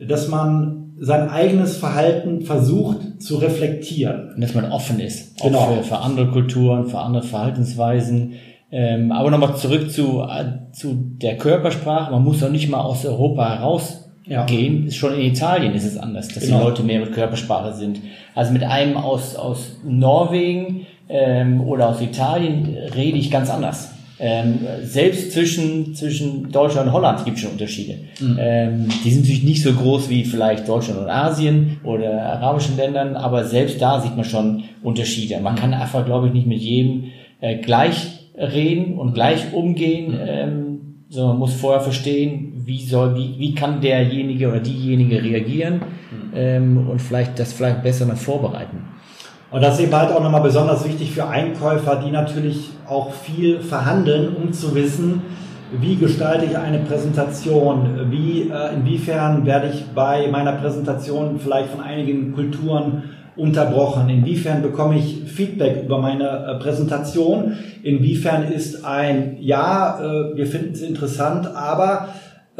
dass 0.00 0.28
man 0.28 0.92
sein 0.98 1.30
eigenes 1.30 1.76
Verhalten 1.76 2.42
versucht 2.42 3.22
zu 3.22 3.36
reflektieren. 3.36 4.34
Und 4.34 4.42
dass 4.42 4.54
man 4.54 4.70
offen 4.70 5.00
ist, 5.00 5.40
genau. 5.40 5.58
auch 5.58 5.76
für, 5.76 5.82
für 5.84 5.98
andere 5.98 6.30
Kulturen, 6.30 6.86
für 6.86 6.98
andere 6.98 7.22
Verhaltensweisen. 7.22 8.34
Ähm, 8.70 9.10
aber 9.10 9.30
nochmal 9.30 9.56
zurück 9.56 9.90
zu, 9.90 10.22
äh, 10.22 10.72
zu 10.72 10.94
der 10.94 11.36
Körpersprache. 11.36 12.12
Man 12.12 12.22
muss 12.22 12.40
doch 12.40 12.50
nicht 12.50 12.68
mal 12.68 12.80
aus 12.80 13.04
Europa 13.04 13.56
herausgehen. 13.56 14.84
Ja. 14.84 14.90
Schon 14.92 15.14
in 15.14 15.22
Italien 15.22 15.74
ist 15.74 15.84
es 15.84 15.96
anders, 15.96 16.28
dass 16.28 16.44
genau. 16.44 16.58
die 16.58 16.64
Leute 16.64 16.82
mehr 16.82 17.00
mit 17.00 17.12
Körpersprache 17.12 17.74
sind. 17.74 18.00
Also 18.34 18.52
mit 18.52 18.62
einem 18.62 18.96
aus, 18.96 19.34
aus 19.36 19.78
Norwegen 19.84 20.86
ähm, 21.08 21.62
oder 21.62 21.88
aus 21.88 22.00
Italien 22.00 22.76
rede 22.94 23.18
ich 23.18 23.30
ganz 23.30 23.50
anders. 23.50 23.92
Ähm, 24.22 24.58
selbst 24.82 25.32
zwischen, 25.32 25.94
zwischen 25.94 26.52
Deutschland 26.52 26.88
und 26.88 26.92
Holland 26.92 27.24
gibt 27.24 27.38
es 27.38 27.42
schon 27.42 27.52
Unterschiede. 27.52 28.00
Mhm. 28.20 28.36
Ähm, 28.38 28.88
die 29.02 29.10
sind 29.10 29.22
natürlich 29.22 29.44
nicht 29.44 29.62
so 29.62 29.72
groß 29.72 30.10
wie 30.10 30.24
vielleicht 30.24 30.68
Deutschland 30.68 31.00
und 31.00 31.08
Asien 31.08 31.78
oder 31.84 32.22
arabischen 32.22 32.76
Ländern, 32.76 33.16
aber 33.16 33.44
selbst 33.44 33.80
da 33.80 33.98
sieht 34.00 34.16
man 34.16 34.26
schon 34.26 34.64
Unterschiede. 34.82 35.40
Man 35.40 35.54
kann 35.54 35.72
einfach, 35.72 36.04
glaube 36.04 36.26
ich, 36.26 36.34
nicht 36.34 36.46
mit 36.46 36.60
jedem 36.60 37.04
äh, 37.40 37.56
gleich 37.56 38.28
reden 38.36 38.98
und 38.98 39.14
gleich 39.14 39.54
umgehen, 39.54 40.12
mhm. 40.12 40.18
ähm, 40.26 40.80
sondern 41.08 41.30
man 41.30 41.38
muss 41.38 41.54
vorher 41.54 41.80
verstehen, 41.80 42.62
wie 42.66 42.84
soll, 42.84 43.16
wie, 43.16 43.38
wie 43.38 43.54
kann 43.54 43.80
derjenige 43.80 44.48
oder 44.48 44.60
diejenige 44.60 45.22
reagieren 45.22 45.76
mhm. 45.76 46.32
ähm, 46.34 46.88
und 46.90 47.00
vielleicht 47.00 47.38
das 47.38 47.54
vielleicht 47.54 47.82
besser 47.82 48.04
noch 48.04 48.16
vorbereiten. 48.16 48.84
Und 49.50 49.62
das 49.62 49.74
ist 49.74 49.86
eben 49.86 49.94
halt 49.94 50.12
auch 50.12 50.22
nochmal 50.22 50.42
besonders 50.42 50.84
wichtig 50.84 51.10
für 51.12 51.26
Einkäufer, 51.26 52.00
die 52.04 52.12
natürlich 52.12 52.70
auch 52.88 53.12
viel 53.12 53.60
verhandeln, 53.60 54.36
um 54.36 54.52
zu 54.52 54.74
wissen, 54.74 55.22
wie 55.80 55.96
gestalte 55.96 56.46
ich 56.46 56.56
eine 56.56 56.78
Präsentation, 56.80 58.10
wie, 58.10 58.50
äh, 58.50 58.74
inwiefern 58.74 59.46
werde 59.46 59.68
ich 59.68 59.86
bei 59.94 60.28
meiner 60.28 60.52
Präsentation 60.52 61.38
vielleicht 61.38 61.70
von 61.70 61.80
einigen 61.80 62.32
Kulturen 62.34 63.04
unterbrochen, 63.36 64.08
inwiefern 64.08 64.62
bekomme 64.62 64.98
ich 64.98 65.22
Feedback 65.26 65.84
über 65.84 65.98
meine 65.98 66.28
äh, 66.28 66.54
Präsentation, 66.58 67.54
inwiefern 67.82 68.50
ist 68.52 68.84
ein 68.84 69.36
Ja, 69.40 70.00
äh, 70.00 70.36
wir 70.36 70.46
finden 70.46 70.72
es 70.72 70.82
interessant, 70.82 71.48
aber 71.54 72.08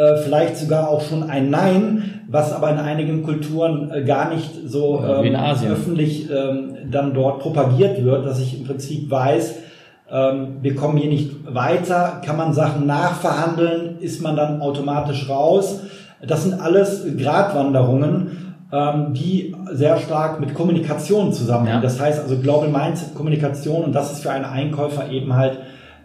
äh, 0.01 0.17
vielleicht 0.23 0.57
sogar 0.57 0.89
auch 0.89 1.03
schon 1.03 1.29
ein 1.29 1.51
Nein, 1.51 2.23
was 2.27 2.55
aber 2.55 2.71
in 2.71 2.79
einigen 2.79 3.23
Kulturen 3.23 3.91
äh, 3.91 4.03
gar 4.03 4.33
nicht 4.33 4.51
so 4.67 5.05
ähm, 5.05 5.37
öffentlich 5.37 6.31
ähm, 6.31 6.77
dann 6.91 7.13
dort 7.13 7.41
propagiert 7.41 8.03
wird, 8.03 8.25
dass 8.25 8.41
ich 8.41 8.59
im 8.59 8.67
Prinzip 8.67 9.11
weiß, 9.11 9.57
ähm, 10.11 10.57
wir 10.63 10.75
kommen 10.75 10.97
hier 10.97 11.11
nicht 11.11 11.55
weiter, 11.55 12.23
kann 12.25 12.39
man 12.39 12.55
Sachen 12.55 12.87
nachverhandeln, 12.87 13.99
ist 14.01 14.23
man 14.23 14.37
dann 14.37 14.63
automatisch 14.63 15.29
raus. 15.29 15.83
Das 16.27 16.45
sind 16.45 16.61
alles 16.61 17.05
Gratwanderungen, 17.19 18.55
ähm, 18.73 19.13
die 19.13 19.55
sehr 19.73 19.99
stark 19.99 20.41
mit 20.41 20.55
Kommunikation 20.55 21.33
zusammenhängen. 21.33 21.83
Ja. 21.83 21.83
Das 21.83 22.01
heißt 22.01 22.23
also 22.23 22.39
Global 22.39 22.69
Mindset 22.69 23.15
Kommunikation 23.15 23.85
und 23.85 23.93
das 23.93 24.13
ist 24.13 24.23
für 24.23 24.31
einen 24.31 24.47
Einkäufer 24.47 25.11
eben 25.11 25.35
halt 25.35 25.59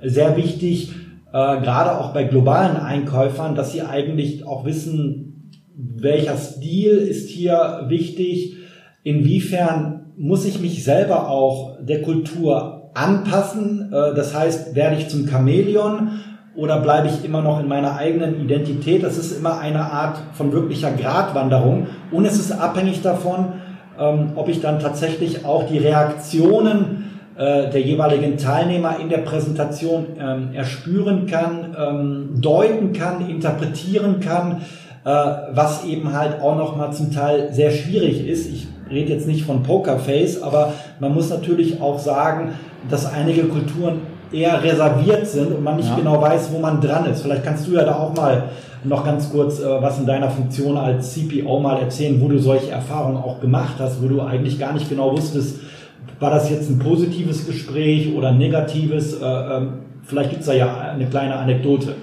sehr 0.03 0.35
wichtig, 0.35 0.93
äh, 1.35 1.59
gerade 1.59 1.99
auch 1.99 2.13
bei 2.13 2.23
globalen 2.23 2.77
Einkäufern, 2.77 3.55
dass 3.55 3.73
sie 3.73 3.81
eigentlich 3.81 4.47
auch 4.47 4.63
wissen, 4.63 5.51
welcher 5.75 6.37
Stil 6.37 6.95
ist 6.95 7.29
hier 7.29 7.83
wichtig, 7.89 8.55
inwiefern 9.03 10.13
muss 10.15 10.45
ich 10.45 10.61
mich 10.61 10.85
selber 10.85 11.29
auch 11.29 11.75
der 11.81 12.01
Kultur 12.03 12.91
anpassen, 12.93 13.91
äh, 13.91 14.15
das 14.15 14.33
heißt, 14.33 14.75
werde 14.75 14.95
ich 14.95 15.09
zum 15.09 15.27
Chamäleon 15.27 16.11
oder 16.55 16.79
bleibe 16.79 17.09
ich 17.09 17.25
immer 17.25 17.41
noch 17.41 17.59
in 17.59 17.67
meiner 17.67 17.97
eigenen 17.97 18.39
Identität? 18.41 19.03
Das 19.03 19.17
ist 19.17 19.37
immer 19.37 19.59
eine 19.59 19.91
Art 19.91 20.17
von 20.35 20.53
wirklicher 20.53 20.91
Gratwanderung 20.91 21.87
und 22.11 22.23
es 22.23 22.39
ist 22.39 22.53
abhängig 22.53 23.01
davon, 23.01 23.55
ähm, 23.99 24.31
ob 24.35 24.47
ich 24.47 24.61
dann 24.61 24.79
tatsächlich 24.79 25.43
auch 25.43 25.67
die 25.67 25.79
Reaktionen 25.79 27.04
der 27.43 27.81
jeweiligen 27.81 28.37
Teilnehmer 28.37 28.97
in 28.99 29.09
der 29.09 29.19
Präsentation 29.19 30.05
ähm, 30.19 30.49
erspüren 30.53 31.27
kann, 31.27 31.75
ähm, 31.77 32.29
deuten 32.41 32.93
kann, 32.93 33.29
interpretieren 33.29 34.21
kann, 34.21 34.61
äh, 35.03 35.09
was 35.51 35.83
eben 35.85 36.13
halt 36.13 36.41
auch 36.41 36.57
nochmal 36.57 36.93
zum 36.93 37.11
Teil 37.11 37.53
sehr 37.53 37.71
schwierig 37.71 38.27
ist. 38.27 38.49
Ich 38.49 38.67
rede 38.89 39.13
jetzt 39.13 39.27
nicht 39.27 39.43
von 39.43 39.63
Pokerface, 39.63 40.41
aber 40.41 40.73
man 40.99 41.13
muss 41.13 41.29
natürlich 41.29 41.81
auch 41.81 41.99
sagen, 41.99 42.53
dass 42.89 43.11
einige 43.11 43.43
Kulturen 43.43 44.01
eher 44.31 44.63
reserviert 44.63 45.27
sind 45.27 45.51
und 45.51 45.63
man 45.63 45.77
nicht 45.77 45.89
ja. 45.89 45.95
genau 45.95 46.21
weiß, 46.21 46.51
wo 46.51 46.59
man 46.59 46.81
dran 46.81 47.05
ist. 47.05 47.21
Vielleicht 47.21 47.43
kannst 47.43 47.67
du 47.67 47.73
ja 47.73 47.83
da 47.83 47.95
auch 47.95 48.15
mal 48.15 48.43
noch 48.83 49.03
ganz 49.03 49.31
kurz 49.31 49.59
äh, 49.59 49.81
was 49.81 49.99
in 49.99 50.05
deiner 50.05 50.29
Funktion 50.29 50.77
als 50.77 51.13
CPO 51.13 51.59
mal 51.59 51.79
erzählen, 51.79 52.19
wo 52.21 52.27
du 52.27 52.37
solche 52.39 52.71
Erfahrungen 52.71 53.17
auch 53.17 53.39
gemacht 53.39 53.75
hast, 53.79 54.01
wo 54.01 54.07
du 54.07 54.21
eigentlich 54.21 54.59
gar 54.59 54.73
nicht 54.73 54.89
genau 54.89 55.11
wusstest, 55.11 55.59
war 56.19 56.29
das 56.29 56.49
jetzt 56.49 56.69
ein 56.69 56.79
positives 56.79 57.45
Gespräch 57.45 58.13
oder 58.13 58.29
ein 58.29 58.37
negatives? 58.37 59.13
Äh, 59.13 59.25
ähm, 59.25 59.73
vielleicht 60.03 60.29
gibt 60.29 60.41
es 60.41 60.47
da 60.47 60.53
ja 60.53 60.77
eine 60.77 61.05
kleine 61.07 61.35
Anekdote. 61.35 61.95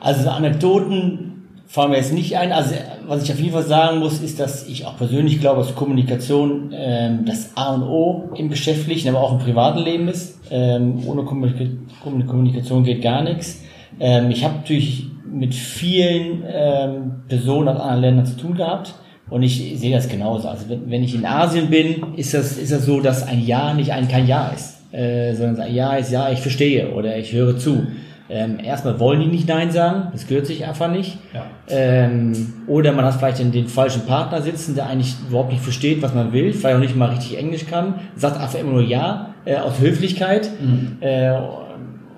Also 0.00 0.28
Anekdoten 0.30 1.48
fallen 1.66 1.90
mir 1.90 1.96
jetzt 1.96 2.12
nicht 2.12 2.36
ein. 2.36 2.52
Also 2.52 2.74
was 3.06 3.22
ich 3.22 3.32
auf 3.32 3.38
jeden 3.38 3.52
Fall 3.52 3.62
sagen 3.62 3.98
muss, 3.98 4.20
ist, 4.20 4.40
dass 4.40 4.66
ich 4.68 4.86
auch 4.86 4.96
persönlich 4.96 5.40
glaube, 5.40 5.60
dass 5.60 5.74
Kommunikation 5.74 6.72
ähm, 6.74 7.24
das 7.24 7.56
A 7.56 7.74
und 7.74 7.82
O 7.82 8.30
im 8.34 8.48
geschäftlichen, 8.48 9.08
aber 9.08 9.20
auch 9.20 9.32
im 9.32 9.38
privaten 9.38 9.78
Leben 9.78 10.08
ist. 10.08 10.40
Ähm, 10.50 11.02
ohne 11.06 11.24
Kommunikation 11.24 12.84
geht 12.84 13.02
gar 13.02 13.22
nichts. 13.22 13.62
Ähm, 13.98 14.30
ich 14.30 14.44
habe 14.44 14.56
natürlich 14.56 15.06
mit 15.28 15.54
vielen 15.54 16.44
ähm, 16.46 17.22
Personen 17.28 17.68
aus 17.68 17.80
anderen 17.80 18.00
Ländern 18.00 18.26
zu 18.26 18.36
tun 18.36 18.54
gehabt 18.54 18.94
und 19.28 19.42
ich 19.42 19.78
sehe 19.78 19.94
das 19.94 20.08
genauso. 20.08 20.48
Also 20.48 20.68
wenn, 20.68 20.90
wenn 20.90 21.02
ich 21.02 21.14
in 21.14 21.24
Asien 21.24 21.68
bin, 21.68 22.14
ist 22.16 22.34
das, 22.34 22.56
ist 22.58 22.72
das 22.72 22.86
so, 22.86 23.00
dass 23.00 23.26
ein 23.26 23.40
Ja 23.44 23.74
nicht 23.74 23.92
ein 23.92 24.08
kein 24.08 24.26
Ja 24.26 24.48
ist. 24.48 24.76
Äh, 24.92 25.34
sondern 25.34 25.60
ein 25.60 25.74
Ja 25.74 25.96
ist 25.96 26.12
Ja, 26.12 26.30
ich 26.30 26.40
verstehe 26.40 26.90
oder 26.92 27.16
ich 27.16 27.32
höre 27.32 27.58
zu. 27.58 27.86
Ähm, 28.28 28.58
erstmal 28.62 28.98
wollen 28.98 29.20
die 29.20 29.26
nicht 29.26 29.46
Nein 29.48 29.70
sagen, 29.70 30.08
das 30.12 30.26
gehört 30.26 30.46
sich 30.46 30.64
einfach 30.64 30.90
nicht. 30.90 31.18
Ja. 31.32 31.46
Ähm, 31.68 32.54
oder 32.66 32.92
man 32.92 33.04
hat 33.04 33.14
vielleicht 33.14 33.38
den, 33.38 33.52
den 33.52 33.68
falschen 33.68 34.04
Partner 34.04 34.42
sitzen, 34.42 34.74
der 34.74 34.88
eigentlich 34.88 35.14
überhaupt 35.28 35.52
nicht 35.52 35.62
versteht, 35.62 36.02
was 36.02 36.12
man 36.12 36.32
will, 36.32 36.52
vielleicht 36.52 36.76
auch 36.76 36.80
nicht 36.80 36.96
mal 36.96 37.10
richtig 37.10 37.38
Englisch 37.38 37.66
kann, 37.66 38.00
sagt 38.16 38.40
einfach 38.40 38.58
immer 38.58 38.72
nur 38.72 38.82
Ja, 38.82 39.34
äh, 39.44 39.56
aus 39.56 39.80
Höflichkeit. 39.80 40.50
Mhm. 40.60 40.96
Äh, 41.00 41.32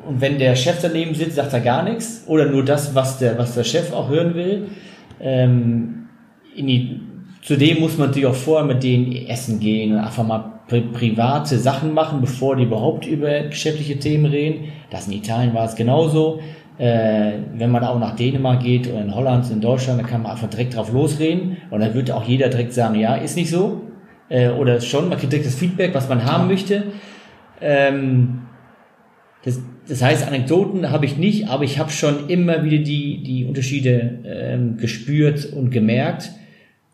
und 0.06 0.22
wenn 0.22 0.38
der 0.38 0.56
Chef 0.56 0.78
daneben 0.80 1.14
sitzt, 1.14 1.36
sagt 1.36 1.52
er 1.52 1.60
gar 1.60 1.82
nichts 1.82 2.22
oder 2.26 2.46
nur 2.46 2.64
das, 2.64 2.94
was 2.94 3.18
der, 3.18 3.36
was 3.36 3.54
der 3.54 3.64
Chef 3.64 3.92
auch 3.92 4.08
hören 4.08 4.34
will. 4.34 4.68
Ähm, 5.20 6.07
die, 6.66 7.00
zudem 7.42 7.80
muss 7.80 7.96
man 7.96 8.08
natürlich 8.08 8.26
auch 8.26 8.34
vorher 8.34 8.66
mit 8.66 8.82
denen 8.82 9.12
essen 9.26 9.60
gehen 9.60 9.92
und 9.92 9.98
einfach 9.98 10.26
mal 10.26 10.58
pri 10.68 10.82
private 10.82 11.58
Sachen 11.58 11.94
machen, 11.94 12.20
bevor 12.20 12.56
die 12.56 12.64
überhaupt 12.64 13.06
über 13.06 13.40
geschäftliche 13.44 13.98
Themen 13.98 14.26
reden. 14.26 14.64
Das 14.90 15.06
in 15.06 15.14
Italien 15.14 15.54
war 15.54 15.64
es 15.64 15.74
genauso. 15.74 16.40
Äh, 16.78 17.32
wenn 17.54 17.70
man 17.70 17.82
auch 17.82 17.98
nach 17.98 18.14
Dänemark 18.14 18.62
geht 18.62 18.88
oder 18.88 19.00
in 19.00 19.14
Holland, 19.14 19.50
in 19.50 19.60
Deutschland, 19.60 19.98
dann 19.98 20.06
kann 20.06 20.22
man 20.22 20.32
einfach 20.32 20.48
direkt 20.48 20.76
drauf 20.76 20.92
losreden 20.92 21.56
und 21.70 21.80
dann 21.80 21.92
wird 21.94 22.10
auch 22.10 22.24
jeder 22.24 22.48
direkt 22.48 22.72
sagen, 22.72 22.94
ja, 22.94 23.16
ist 23.16 23.36
nicht 23.36 23.50
so. 23.50 23.82
Äh, 24.28 24.50
oder 24.50 24.80
schon, 24.80 25.08
man 25.08 25.18
kriegt 25.18 25.32
direkt 25.32 25.46
das 25.46 25.56
Feedback, 25.56 25.94
was 25.94 26.08
man 26.08 26.24
haben 26.24 26.46
möchte. 26.46 26.84
Ähm, 27.60 28.42
das, 29.44 29.60
das 29.88 30.02
heißt, 30.02 30.26
Anekdoten 30.26 30.90
habe 30.90 31.06
ich 31.06 31.16
nicht, 31.16 31.48
aber 31.48 31.64
ich 31.64 31.78
habe 31.78 31.90
schon 31.90 32.28
immer 32.28 32.62
wieder 32.62 32.78
die, 32.78 33.22
die 33.22 33.46
Unterschiede 33.46 34.18
ähm, 34.24 34.76
gespürt 34.76 35.46
und 35.46 35.70
gemerkt. 35.70 36.30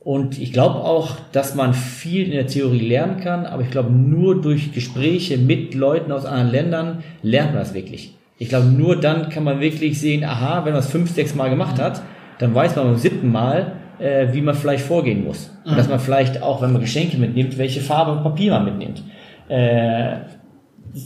Und 0.04 0.38
ich 0.38 0.52
glaube 0.52 0.80
auch, 0.80 1.16
dass 1.32 1.54
man 1.54 1.72
viel 1.72 2.26
in 2.26 2.32
der 2.32 2.46
Theorie 2.46 2.86
lernen 2.86 3.20
kann, 3.20 3.46
aber 3.46 3.62
ich 3.62 3.70
glaube, 3.70 3.90
nur 3.90 4.40
durch 4.40 4.72
Gespräche 4.72 5.38
mit 5.38 5.74
Leuten 5.74 6.12
aus 6.12 6.26
anderen 6.26 6.50
Ländern 6.50 7.04
lernt 7.22 7.52
man 7.52 7.60
das 7.60 7.72
wirklich. 7.72 8.14
Ich 8.38 8.50
glaube, 8.50 8.66
nur 8.66 9.00
dann 9.00 9.30
kann 9.30 9.44
man 9.44 9.60
wirklich 9.60 9.98
sehen, 9.98 10.22
aha, 10.22 10.66
wenn 10.66 10.74
man 10.74 10.80
es 10.80 10.90
fünf, 10.90 11.10
sechs 11.10 11.34
Mal 11.34 11.48
gemacht 11.48 11.80
hat, 11.80 12.02
dann 12.38 12.54
weiß 12.54 12.76
man 12.76 12.86
beim 12.88 12.96
siebten 12.98 13.32
Mal, 13.32 13.72
äh, 13.98 14.26
wie 14.32 14.42
man 14.42 14.54
vielleicht 14.54 14.84
vorgehen 14.84 15.24
muss. 15.24 15.50
Und 15.64 15.72
mhm. 15.72 15.76
dass 15.76 15.88
man 15.88 15.98
vielleicht 15.98 16.42
auch, 16.42 16.60
wenn 16.60 16.72
man 16.72 16.82
Geschenke 16.82 17.16
mitnimmt, 17.16 17.56
welche 17.56 17.80
Farbe 17.80 18.12
und 18.12 18.22
Papier 18.22 18.50
man 18.50 18.66
mitnimmt. 18.66 19.02
Äh, 19.48 20.16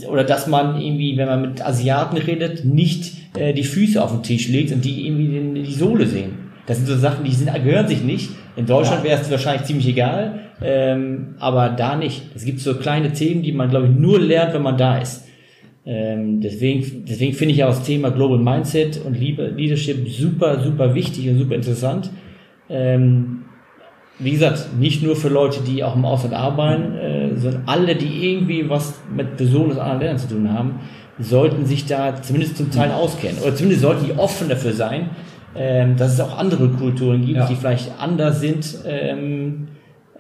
oder 0.09 0.25
dass 0.25 0.49
man 0.49 0.81
irgendwie, 0.81 1.17
wenn 1.17 1.29
man 1.29 1.41
mit 1.41 1.65
Asiaten 1.65 2.17
redet, 2.17 2.65
nicht 2.65 3.37
äh, 3.39 3.53
die 3.53 3.65
Füße 3.65 4.03
auf 4.03 4.11
den 4.11 4.23
Tisch 4.25 4.49
legt 4.49 4.73
und 4.73 4.85
die 4.85 5.07
irgendwie 5.07 5.29
den, 5.29 5.55
die 5.55 5.73
Sohle 5.73 6.07
sehen. 6.07 6.48
Das 6.69 6.77
sind 6.77 6.87
so 6.87 6.97
Sachen, 6.97 7.25
die 7.25 7.33
sind, 7.33 7.53
gehören 7.65 7.89
sich 7.89 8.03
nicht. 8.03 8.31
In 8.55 8.67
Deutschland 8.67 9.03
wäre 9.03 9.19
es 9.21 9.31
wahrscheinlich 9.31 9.65
ziemlich 9.65 9.89
egal, 9.89 10.41
ähm, 10.63 11.35
aber 11.39 11.71
da 11.71 11.97
nicht. 11.97 12.23
Es 12.35 12.45
gibt 12.45 12.61
so 12.61 12.75
kleine 12.75 13.13
Themen, 13.13 13.43
die 13.43 13.53
man, 13.53 13.71
glaube 13.71 13.87
ich, 13.87 13.95
nur 13.95 14.21
lernt, 14.21 14.53
wenn 14.53 14.63
man 14.63 14.77
da 14.77 14.99
ist. 14.99 15.25
Ähm, 15.87 16.43
deswegen 16.43 17.07
deswegen 17.07 17.33
finde 17.33 17.55
ich 17.55 17.65
auch 17.65 17.71
das 17.71 17.85
Thema 17.85 18.11
Global 18.11 18.39
Mindset 18.39 19.01
und 19.03 19.19
Leadership 19.19 20.07
super, 20.11 20.61
super 20.61 20.95
wichtig 20.95 21.31
und 21.31 21.39
super 21.39 21.55
interessant. 21.55 22.11
Ähm, 22.69 23.45
wie 24.19 24.33
gesagt, 24.33 24.69
nicht 24.79 25.03
nur 25.03 25.17
für 25.17 25.29
Leute, 25.29 25.61
die 25.67 25.83
auch 25.83 25.97
im 25.97 26.05
Ausland 26.05 26.35
arbeiten, 26.35 26.99
äh, 26.99 27.37
sondern 27.37 27.63
alle, 27.65 27.97
die 27.97 28.31
irgendwie 28.31 28.69
was 28.69 29.01
mit 29.15 29.39
Personen 29.39 29.71
aus 29.71 29.79
anderen 29.79 30.01
Ländern 30.01 30.19
zu 30.19 30.29
tun 30.29 30.53
haben, 30.53 30.81
sollten 31.19 31.65
sich 31.65 31.87
da 31.87 32.21
zumindest 32.21 32.59
zum 32.59 32.71
Teil 32.71 32.91
auskennen. 32.91 33.39
Oder 33.41 33.55
zumindest 33.55 33.81
sollten 33.81 34.05
die 34.05 34.13
offen 34.13 34.51
dafür 34.51 34.75
sein, 34.75 35.11
ähm, 35.59 35.97
dass 35.97 36.15
es 36.15 36.21
auch 36.21 36.39
andere 36.39 36.69
Kulturen 36.69 37.25
gibt, 37.25 37.39
ja. 37.39 37.47
die 37.47 37.57
vielleicht 37.57 37.93
anders 37.99 38.41
sind, 38.41 38.79
ähm, 38.87 39.69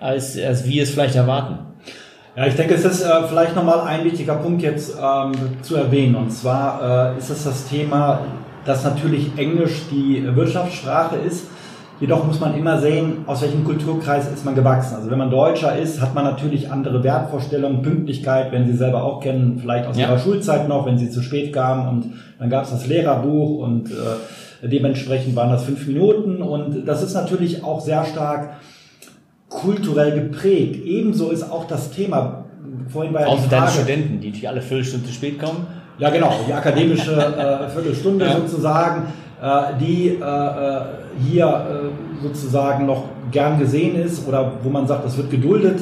als, 0.01 0.39
als 0.39 0.67
wir 0.67 0.83
es 0.83 0.91
vielleicht 0.91 1.17
erwarten. 1.17 1.59
Ja, 2.37 2.47
ich 2.47 2.55
denke, 2.55 2.75
es 2.75 2.85
ist 2.85 3.03
äh, 3.03 3.23
vielleicht 3.29 3.57
nochmal 3.57 3.81
ein 3.81 4.05
wichtiger 4.05 4.35
Punkt 4.35 4.63
jetzt 4.63 4.97
ähm, 5.01 5.33
zu 5.63 5.77
erwähnen. 5.77 6.15
Und 6.15 6.31
zwar 6.31 7.15
äh, 7.15 7.19
ist 7.19 7.31
es 7.31 7.45
das 7.45 7.69
Thema, 7.69 8.21
dass 8.65 8.85
natürlich 8.85 9.31
Englisch 9.37 9.83
die 9.91 10.25
Wirtschaftssprache 10.35 11.17
ist 11.17 11.47
Jedoch 12.01 12.25
muss 12.25 12.39
man 12.39 12.57
immer 12.57 12.81
sehen, 12.81 13.25
aus 13.27 13.43
welchem 13.43 13.65
Kulturkreis 13.65 14.31
ist 14.31 14.45
man 14.45 14.55
gewachsen. 14.55 14.95
Also 14.95 15.11
wenn 15.11 15.19
man 15.19 15.31
Deutscher 15.31 15.77
ist, 15.77 16.01
hat 16.01 16.15
man 16.15 16.25
natürlich 16.25 16.71
andere 16.71 17.03
Wertvorstellungen, 17.03 17.83
Pünktlichkeit, 17.83 18.53
wenn 18.53 18.67
Sie 18.67 18.77
selber 18.77 19.03
auch 19.03 19.21
kennen, 19.21 19.59
vielleicht 19.61 19.89
aus 19.89 19.99
ja. 19.99 20.07
Ihrer 20.07 20.19
Schulzeit 20.19 20.69
noch, 20.69 20.87
wenn 20.87 20.97
Sie 20.97 21.11
zu 21.11 21.23
spät 21.23 21.53
kamen 21.53 21.89
und 21.89 22.13
dann 22.39 22.51
gab 22.51 22.65
es 22.65 22.71
das 22.71 22.87
Lehrerbuch 22.87 23.59
und 23.59 23.91
äh, 23.91 23.95
dementsprechend 24.63 25.37
waren 25.37 25.51
das 25.51 25.65
fünf 25.65 25.87
Minuten 25.87 26.43
und 26.43 26.87
das 26.87 27.03
ist 27.03 27.15
natürlich 27.15 27.63
auch 27.63 27.81
sehr 27.81 28.05
stark 28.05 28.57
kulturell 29.49 30.13
geprägt. 30.13 30.85
Ebenso 30.85 31.31
ist 31.31 31.51
auch 31.51 31.67
das 31.67 31.91
Thema, 31.91 32.45
vorhin 32.89 33.13
bei 33.13 33.27
Außer 33.27 33.49
deine 33.49 33.69
Studenten, 33.69 34.21
die 34.21 34.47
alle 34.47 34.61
Viertelstunde 34.61 35.07
zu 35.07 35.13
spät 35.13 35.39
kommen. 35.39 35.67
Ja 35.99 36.11
genau, 36.11 36.33
die 36.47 36.53
akademische 36.53 37.13
äh, 37.69 37.69
Viertelstunde 37.71 38.25
ja. 38.25 38.37
sozusagen 38.37 39.09
äh, 39.41 39.79
die 39.81 40.09
äh, 40.09 40.23
äh, 40.23 40.81
hier 41.29 41.91
sozusagen 42.23 42.87
noch 42.87 43.05
gern 43.31 43.59
gesehen 43.59 43.97
ist 43.97 44.27
oder 44.27 44.53
wo 44.63 44.69
man 44.69 44.87
sagt, 44.87 45.05
das 45.05 45.17
wird 45.17 45.31
geduldet. 45.31 45.81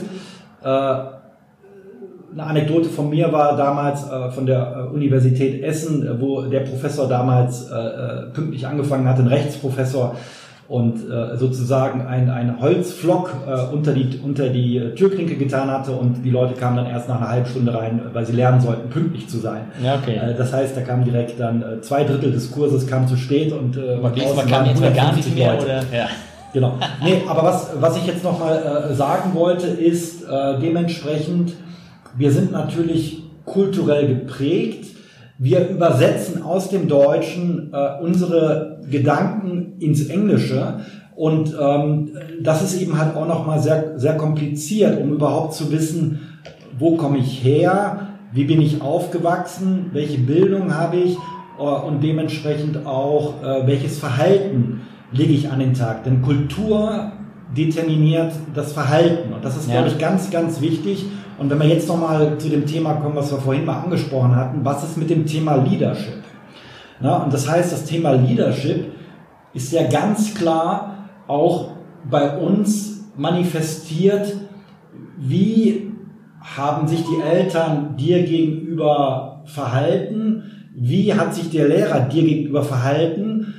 Eine 2.36 2.50
Anekdote 2.50 2.90
von 2.90 3.08
mir 3.08 3.32
war 3.32 3.56
damals 3.56 4.04
von 4.34 4.44
der 4.44 4.90
Universität 4.92 5.62
Essen, 5.62 6.06
wo 6.20 6.42
der 6.42 6.60
Professor 6.60 7.08
damals 7.08 7.70
pünktlich 8.34 8.66
angefangen 8.66 9.08
hat, 9.08 9.18
ein 9.18 9.26
Rechtsprofessor, 9.26 10.14
und 10.68 11.08
äh, 11.08 11.36
sozusagen 11.36 12.06
ein, 12.06 12.28
ein 12.28 12.60
Holzflock 12.60 13.32
äh, 13.46 13.72
unter, 13.72 13.92
die, 13.92 14.18
unter 14.22 14.48
die 14.48 14.80
Türklinke 14.96 15.36
getan 15.36 15.70
hatte 15.70 15.92
und 15.92 16.24
die 16.24 16.30
Leute 16.30 16.54
kamen 16.54 16.76
dann 16.76 16.86
erst 16.86 17.08
nach 17.08 17.18
einer 17.18 17.28
halben 17.28 17.46
Stunde 17.46 17.72
rein, 17.72 18.00
weil 18.12 18.26
sie 18.26 18.32
lernen 18.32 18.60
sollten, 18.60 18.90
pünktlich 18.90 19.28
zu 19.28 19.38
sein. 19.38 19.62
Ja, 19.82 19.96
okay. 19.96 20.16
Äh, 20.16 20.34
das 20.34 20.52
heißt, 20.52 20.76
da 20.76 20.80
kam 20.80 21.04
direkt 21.04 21.38
dann 21.38 21.62
äh, 21.62 21.80
zwei 21.82 22.04
Drittel 22.04 22.32
des 22.32 22.50
Kurses 22.50 22.86
kam 22.86 23.06
zu 23.06 23.16
spät 23.16 23.52
und 23.52 23.76
äh, 23.76 23.98
diesmal 24.14 24.46
kam 24.46 24.66
jetzt 24.66 24.82
gar 24.94 25.14
nicht 25.14 25.34
mehr, 25.34 25.52
Leute. 25.52 25.64
oder? 25.64 25.82
Ja. 25.96 26.08
Genau. 26.52 26.74
Nee, 27.02 27.22
aber 27.28 27.42
was, 27.44 27.70
was 27.78 27.96
ich 27.98 28.06
jetzt 28.06 28.24
nochmal 28.24 28.88
äh, 28.90 28.94
sagen 28.94 29.34
wollte, 29.34 29.66
ist 29.66 30.22
äh, 30.24 30.58
dementsprechend, 30.60 31.52
wir 32.16 32.30
sind 32.32 32.52
natürlich 32.52 33.22
kulturell 33.44 34.08
geprägt 34.08 34.96
wir 35.38 35.68
übersetzen 35.68 36.42
aus 36.42 36.70
dem 36.70 36.88
Deutschen 36.88 37.70
äh, 37.72 38.02
unsere 38.02 38.80
Gedanken 38.90 39.74
ins 39.80 40.08
Englische 40.08 40.80
und 41.14 41.54
ähm, 41.60 42.10
das 42.42 42.62
ist 42.62 42.80
eben 42.80 42.98
halt 42.98 43.16
auch 43.16 43.26
nochmal 43.26 43.60
sehr, 43.60 43.98
sehr 43.98 44.16
kompliziert, 44.16 45.00
um 45.00 45.12
überhaupt 45.12 45.54
zu 45.54 45.70
wissen, 45.70 46.20
wo 46.78 46.96
komme 46.96 47.18
ich 47.18 47.44
her, 47.44 48.08
wie 48.32 48.44
bin 48.44 48.60
ich 48.60 48.82
aufgewachsen, 48.82 49.90
welche 49.92 50.18
Bildung 50.18 50.74
habe 50.74 50.96
ich 50.96 51.16
äh, 51.58 51.62
und 51.62 52.02
dementsprechend 52.02 52.86
auch, 52.86 53.42
äh, 53.42 53.66
welches 53.66 53.98
Verhalten 53.98 54.82
lege 55.12 55.32
ich 55.32 55.50
an 55.50 55.58
den 55.58 55.74
Tag. 55.74 56.04
Denn 56.04 56.22
Kultur 56.22 57.12
determiniert 57.56 58.32
das 58.54 58.72
Verhalten 58.72 59.32
und 59.34 59.44
das 59.44 59.56
ist, 59.56 59.68
ja. 59.68 59.74
glaube 59.74 59.88
ich, 59.88 59.98
ganz, 59.98 60.30
ganz 60.30 60.60
wichtig. 60.60 61.06
Und 61.38 61.50
wenn 61.50 61.60
wir 61.60 61.68
jetzt 61.68 61.88
nochmal 61.88 62.38
zu 62.38 62.48
dem 62.48 62.66
Thema 62.66 62.94
kommen, 62.94 63.16
was 63.16 63.30
wir 63.30 63.38
vorhin 63.38 63.64
mal 63.64 63.80
angesprochen 63.80 64.34
hatten, 64.34 64.64
was 64.64 64.84
ist 64.84 64.96
mit 64.96 65.10
dem 65.10 65.26
Thema 65.26 65.56
Leadership? 65.56 66.22
Na, 67.00 67.22
und 67.22 67.32
das 67.32 67.48
heißt, 67.48 67.72
das 67.72 67.84
Thema 67.84 68.12
Leadership 68.12 68.92
ist 69.52 69.72
ja 69.72 69.86
ganz 69.86 70.34
klar 70.34 71.08
auch 71.26 71.72
bei 72.10 72.38
uns 72.38 73.04
manifestiert, 73.16 74.34
wie 75.18 75.92
haben 76.40 76.86
sich 76.88 77.02
die 77.04 77.20
Eltern 77.20 77.96
dir 77.96 78.22
gegenüber 78.22 79.42
verhalten, 79.44 80.44
wie 80.74 81.12
hat 81.12 81.34
sich 81.34 81.50
der 81.50 81.68
Lehrer 81.68 82.00
dir 82.00 82.22
gegenüber 82.22 82.62
verhalten 82.62 83.54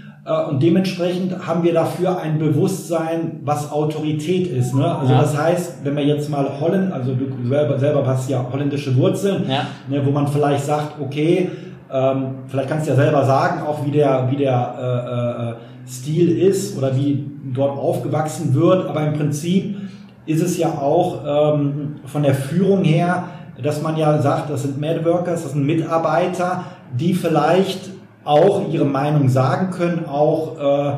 und 0.50 0.62
dementsprechend 0.62 1.48
haben 1.48 1.64
wir 1.64 1.74
dafür 1.74 2.20
ein 2.20 2.38
Bewusstsein, 2.38 3.40
was 3.46 3.72
Autorität 3.72 4.48
ist. 4.48 4.76
Ne? 4.76 4.86
Also 4.86 5.14
ja. 5.14 5.22
das 5.22 5.38
heißt, 5.38 5.86
wenn 5.86 5.96
wir 5.96 6.04
jetzt 6.04 6.30
mal 6.30 6.46
Holland, 6.60 6.92
also 6.92 7.14
du 7.14 7.48
selber, 7.48 7.80
selber 7.80 8.06
hast 8.06 8.30
ja 8.30 8.46
holländische 8.52 8.96
Wurzeln, 8.98 9.46
ja. 9.48 9.68
ne, 9.88 10.06
wo 10.06 10.12
man 10.12 10.28
vielleicht 10.28 10.66
sagt, 10.66 11.00
okay, 11.02 11.50
ähm, 11.90 12.40
vielleicht 12.48 12.68
kannst 12.68 12.88
du 12.88 12.92
ja 12.92 12.98
selber 12.98 13.24
sagen, 13.24 13.66
auch 13.66 13.86
wie 13.86 13.92
der, 13.92 14.28
wie 14.30 14.36
der 14.36 14.76
äh, 14.78 15.52
äh, 15.52 15.90
Stil 15.90 16.38
ist 16.38 16.78
oder 16.78 16.94
wie 16.98 17.26
dort 17.54 17.78
aufgewachsen 17.78 18.54
wird, 18.54 18.90
aber 18.90 19.08
im 19.08 19.14
Prinzip 19.14 19.78
ist 20.26 20.44
es 20.44 20.58
ja 20.58 20.68
auch 20.68 21.56
ähm, 21.56 21.96
von 22.06 22.24
der 22.24 22.36
Führung 22.36 22.84
her, 22.84 23.24
dass 23.64 23.82
man 23.82 23.96
ja 23.96 24.22
sagt, 24.22 24.50
das 24.50 24.64
sind 24.64 24.82
Madworkers, 24.82 25.44
das 25.44 25.54
sind 25.54 25.66
Mitarbeiter, 25.66 26.66
die 27.00 27.14
vielleicht 27.14 27.97
auch 28.28 28.70
ihre 28.72 28.86
Meinung 28.86 29.30
sagen 29.30 29.72
können, 29.72 30.06
auch 30.06 30.58
äh, 30.60 30.94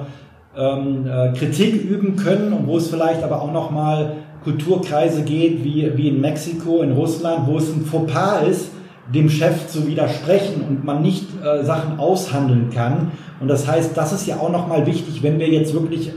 ähm, 0.57 1.05
äh, 1.07 1.33
Kritik 1.37 1.83
üben 1.83 2.15
können 2.15 2.53
und 2.53 2.67
wo 2.67 2.77
es 2.77 2.89
vielleicht 2.89 3.23
aber 3.23 3.41
auch 3.41 3.51
nochmal 3.51 4.13
Kulturkreise 4.43 5.23
geht, 5.23 5.63
wie, 5.63 5.91
wie 5.95 6.09
in 6.09 6.21
Mexiko, 6.21 6.81
in 6.81 6.93
Russland, 6.93 7.47
wo 7.47 7.57
es 7.57 7.69
ein 7.73 7.85
Fauxpas 7.85 8.47
ist, 8.47 8.71
dem 9.13 9.29
Chef 9.29 9.67
zu 9.67 9.87
widersprechen 9.87 10.63
und 10.67 10.83
man 10.85 11.01
nicht 11.01 11.25
äh, 11.43 11.63
Sachen 11.63 11.99
aushandeln 11.99 12.69
kann. 12.69 13.11
Und 13.39 13.47
das 13.47 13.67
heißt, 13.67 13.95
das 13.97 14.13
ist 14.13 14.27
ja 14.27 14.37
auch 14.37 14.51
nochmal 14.51 14.85
wichtig, 14.85 15.23
wenn 15.23 15.39
wir 15.39 15.49
jetzt 15.49 15.73
wirklich 15.73 16.09
äh, 16.09 16.11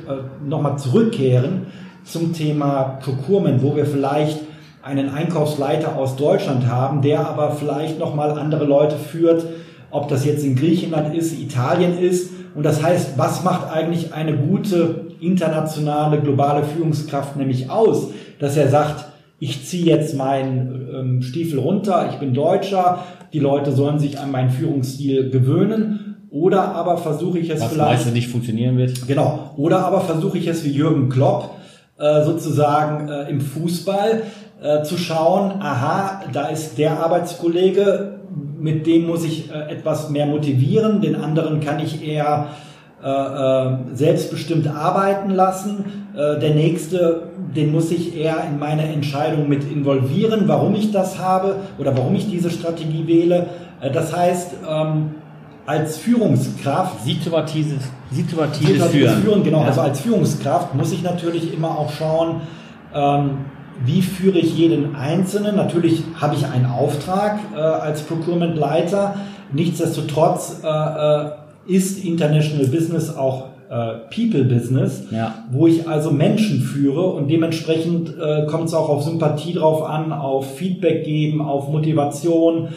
nochmal 0.46 0.78
zurückkehren 0.78 1.66
zum 2.04 2.32
Thema 2.32 2.98
Procurement, 3.02 3.62
wo 3.62 3.76
wir 3.76 3.86
vielleicht 3.86 4.40
einen 4.82 5.10
Einkaufsleiter 5.10 5.96
aus 5.96 6.16
Deutschland 6.16 6.66
haben, 6.66 7.02
der 7.02 7.28
aber 7.28 7.52
vielleicht 7.52 7.98
nochmal 7.98 8.38
andere 8.38 8.64
Leute 8.64 8.96
führt, 8.96 9.44
ob 9.92 10.08
das 10.08 10.24
jetzt 10.24 10.44
in 10.44 10.56
Griechenland 10.56 11.14
ist, 11.14 11.38
Italien 11.38 11.98
ist. 11.98 12.30
Und 12.54 12.64
das 12.64 12.82
heißt, 12.82 13.16
was 13.16 13.44
macht 13.44 13.70
eigentlich 13.70 14.12
eine 14.12 14.36
gute 14.36 15.06
internationale, 15.20 16.20
globale 16.20 16.64
Führungskraft 16.64 17.36
nämlich 17.36 17.70
aus, 17.70 18.08
dass 18.38 18.56
er 18.56 18.68
sagt, 18.68 19.04
ich 19.38 19.66
ziehe 19.66 19.86
jetzt 19.86 20.16
meinen 20.16 20.88
ähm, 20.94 21.22
Stiefel 21.22 21.58
runter, 21.58 22.08
ich 22.12 22.18
bin 22.18 22.34
Deutscher, 22.34 23.04
die 23.32 23.38
Leute 23.38 23.72
sollen 23.72 23.98
sich 23.98 24.18
an 24.18 24.30
meinen 24.30 24.50
Führungsstil 24.50 25.30
gewöhnen. 25.30 26.16
Oder 26.30 26.74
aber 26.74 26.96
versuche 26.96 27.38
ich 27.38 27.50
es 27.50 27.60
Was 27.60 27.72
vielleicht. 27.72 28.06
Was 28.06 28.12
nicht 28.12 28.28
funktionieren 28.28 28.78
wird. 28.78 29.06
Genau. 29.06 29.50
Oder 29.56 29.84
aber 29.84 30.00
versuche 30.00 30.38
ich 30.38 30.46
es 30.46 30.64
wie 30.64 30.70
Jürgen 30.70 31.10
Klopp, 31.10 31.50
äh, 31.98 32.24
sozusagen 32.24 33.08
äh, 33.08 33.28
im 33.28 33.40
Fußball 33.40 34.22
äh, 34.62 34.82
zu 34.82 34.96
schauen, 34.96 35.60
aha, 35.60 36.22
da 36.32 36.46
ist 36.48 36.78
der 36.78 37.02
Arbeitskollege, 37.02 38.20
mit 38.58 38.86
dem 38.86 39.06
muss 39.06 39.24
ich 39.24 39.50
äh, 39.50 39.72
etwas 39.72 40.08
mehr 40.10 40.26
motivieren, 40.26 41.00
den 41.00 41.16
anderen 41.16 41.60
kann 41.60 41.80
ich 41.80 42.06
eher 42.06 42.48
äh, 43.02 43.08
äh, 43.08 43.76
selbstbestimmt 43.94 44.68
arbeiten 44.68 45.30
lassen. 45.30 45.84
Äh, 46.14 46.38
der 46.38 46.54
nächste, 46.54 47.24
den 47.56 47.72
muss 47.72 47.90
ich 47.90 48.16
eher 48.16 48.36
in 48.48 48.60
meine 48.60 48.84
Entscheidung 48.84 49.48
mit 49.48 49.68
involvieren, 49.68 50.44
warum 50.46 50.76
ich 50.76 50.92
das 50.92 51.18
habe 51.18 51.56
oder 51.78 51.96
warum 51.96 52.14
ich 52.14 52.30
diese 52.30 52.50
Strategie 52.50 53.08
wähle. 53.08 53.46
Äh, 53.80 53.90
das 53.90 54.16
heißt, 54.16 54.52
ähm, 54.70 55.16
als 55.66 55.96
Führungskraft. 55.96 57.02
Situatives, 57.02 57.82
situatives, 58.12 58.68
situatives 58.68 58.92
Führen. 58.92 59.22
Führen. 59.22 59.42
Genau, 59.42 59.62
ja. 59.62 59.66
also 59.66 59.80
als 59.80 60.00
Führungskraft 60.00 60.72
muss 60.76 60.92
ich 60.92 61.02
natürlich 61.02 61.52
immer 61.52 61.76
auch 61.76 61.90
schauen, 61.90 62.42
ähm, 62.94 63.30
wie 63.84 64.02
führe 64.02 64.38
ich 64.38 64.56
jeden 64.56 64.94
Einzelnen. 64.94 65.56
Natürlich 65.56 66.02
habe 66.20 66.34
ich 66.34 66.46
einen 66.46 66.66
Auftrag 66.66 67.38
äh, 67.54 67.58
als 67.58 68.02
Procurement-Leiter. 68.02 69.16
Nichtsdestotrotz 69.52 70.60
äh, 70.64 70.68
äh 70.68 71.30
ist 71.64 72.04
International 72.04 72.66
Business 72.66 73.16
auch 73.16 73.44
äh, 73.70 73.94
People 74.14 74.44
Business, 74.44 75.04
ja. 75.10 75.44
wo 75.50 75.66
ich 75.66 75.88
also 75.88 76.10
Menschen 76.10 76.60
führe 76.60 77.06
und 77.06 77.30
dementsprechend 77.30 78.14
äh, 78.18 78.46
kommt 78.46 78.64
es 78.64 78.74
auch 78.74 78.88
auf 78.88 79.02
Sympathie 79.02 79.54
drauf 79.54 79.88
an, 79.88 80.12
auf 80.12 80.56
Feedback 80.56 81.04
geben, 81.04 81.40
auf 81.40 81.68
Motivation, 81.68 82.68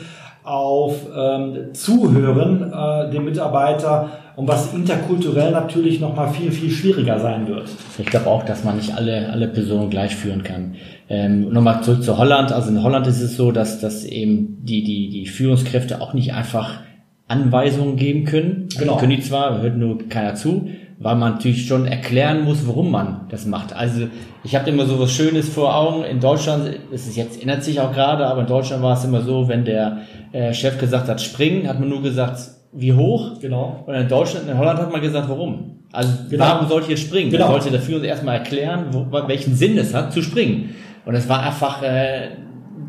auf 0.44 0.94
ähm, 1.18 1.74
Zuhören 1.74 2.72
äh, 2.72 3.12
dem 3.12 3.26
Mitarbeiter 3.26 4.10
und 4.36 4.48
was 4.48 4.74
interkulturell 4.74 5.52
natürlich 5.52 6.00
noch 6.00 6.16
mal 6.16 6.28
viel 6.28 6.52
viel 6.52 6.70
schwieriger 6.70 7.20
sein 7.20 7.48
wird. 7.48 7.70
Ich 7.98 8.06
glaube 8.06 8.28
auch, 8.28 8.44
dass 8.44 8.64
man 8.64 8.78
nicht 8.78 8.96
alle 8.96 9.30
alle 9.32 9.48
Personen 9.48 9.90
gleich 9.90 10.16
führen 10.16 10.44
kann. 10.44 10.76
Ähm, 11.08 11.50
Nochmal 11.52 11.84
zurück 11.84 12.04
zu 12.04 12.18
Holland. 12.18 12.52
Also 12.52 12.70
in 12.70 12.84
Holland 12.84 13.08
ist 13.08 13.22
es 13.22 13.38
so, 13.38 13.52
dass 13.52 13.80
dass 13.80 14.06
eben 14.06 14.58
die 14.64 14.84
die 14.84 15.10
die 15.10 15.26
Führungskräfte 15.26 16.02
auch 16.02 16.14
nicht 16.14 16.34
einfach 16.34 16.80
Anweisungen 17.28 17.96
geben 17.96 18.26
können. 18.26 18.68
Also 18.72 18.80
genau. 18.80 18.98
können 18.98 19.12
die 19.12 19.22
zwar, 19.22 19.62
hört 19.62 19.78
nur 19.78 20.08
keiner 20.10 20.36
zu, 20.36 20.70
weil 21.00 21.16
man 21.16 21.34
natürlich 21.34 21.68
schon 21.68 21.86
erklären 21.86 22.44
muss, 22.44 22.68
warum 22.68 22.92
man 22.92 23.22
das 23.30 23.46
macht. 23.46 23.76
Also 23.76 24.08
ich 24.44 24.56
habe 24.56 24.70
immer 24.70 24.86
so 24.86 25.00
was 25.00 25.12
Schönes 25.12 25.50
vor 25.50 25.76
Augen. 25.76 26.04
In 26.04 26.20
Deutschland, 26.20 26.70
es 26.94 27.08
ist 27.08 27.18
jetzt 27.18 27.42
ändert 27.42 27.64
sich 27.64 27.80
auch 27.80 27.92
gerade, 27.92 28.28
aber 28.28 28.42
in 28.42 28.48
Deutschland 28.48 28.84
war 28.84 28.94
es 28.94 29.04
immer 29.04 29.22
so, 29.22 29.48
wenn 29.48 29.66
der 29.66 30.02
äh, 30.32 30.54
Chef 30.54 30.78
gesagt 30.78 31.08
hat, 31.08 31.20
springen, 31.20 31.68
hat 31.68 31.80
man 31.80 31.90
nur 31.90 32.04
gesagt, 32.04 32.40
wie 32.76 32.94
hoch. 32.94 33.40
Genau. 33.40 33.84
Und 33.86 33.96
in 33.96 34.08
Deutschland, 34.08 34.50
in 34.50 34.58
Holland 34.58 34.80
hat 34.80 34.92
man 34.92 35.02
gesagt, 35.02 35.30
warum. 35.30 35.80
Also 35.92 36.12
genau. 36.30 36.46
warum 36.46 36.68
sollte 36.68 36.92
jetzt 36.92 37.04
springen? 37.04 37.32
Genau. 37.32 37.52
Man 37.52 37.62
sollte 37.62 37.78
dafür 37.78 37.98
uns 37.98 38.06
erstmal 38.06 38.38
erklären, 38.38 38.88
wo, 38.92 39.08
welchen 39.28 39.56
Sinn 39.56 39.78
es 39.78 39.94
hat, 39.94 40.12
zu 40.12 40.22
springen. 40.22 40.76
Und 41.06 41.16
es 41.16 41.30
war 41.30 41.42
einfach, 41.42 41.82
äh, 41.82 42.30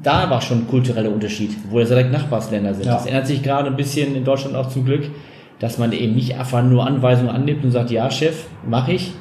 da 0.02 0.28
war 0.28 0.40
schon 0.40 0.60
ein 0.60 0.66
kultureller 0.66 1.10
Unterschied, 1.10 1.50
wo 1.70 1.80
es 1.80 1.88
direkt 1.88 2.12
Nachbarsländer 2.12 2.74
sind. 2.74 2.86
Ja. 2.86 2.94
Das 2.94 3.06
ändert 3.06 3.26
sich 3.26 3.42
gerade 3.42 3.68
ein 3.68 3.76
bisschen 3.76 4.16
in 4.16 4.24
Deutschland 4.24 4.56
auch 4.56 4.68
zum 4.68 4.84
Glück 4.84 5.10
dass 5.58 5.78
man 5.78 5.92
eben 5.92 6.14
nicht 6.14 6.36
einfach 6.36 6.62
nur 6.62 6.86
Anweisungen 6.86 7.30
annimmt 7.30 7.64
und 7.64 7.70
sagt, 7.70 7.90
ja, 7.90 8.10
Chef, 8.10 8.46
mache 8.66 8.92
ich, 8.92 9.12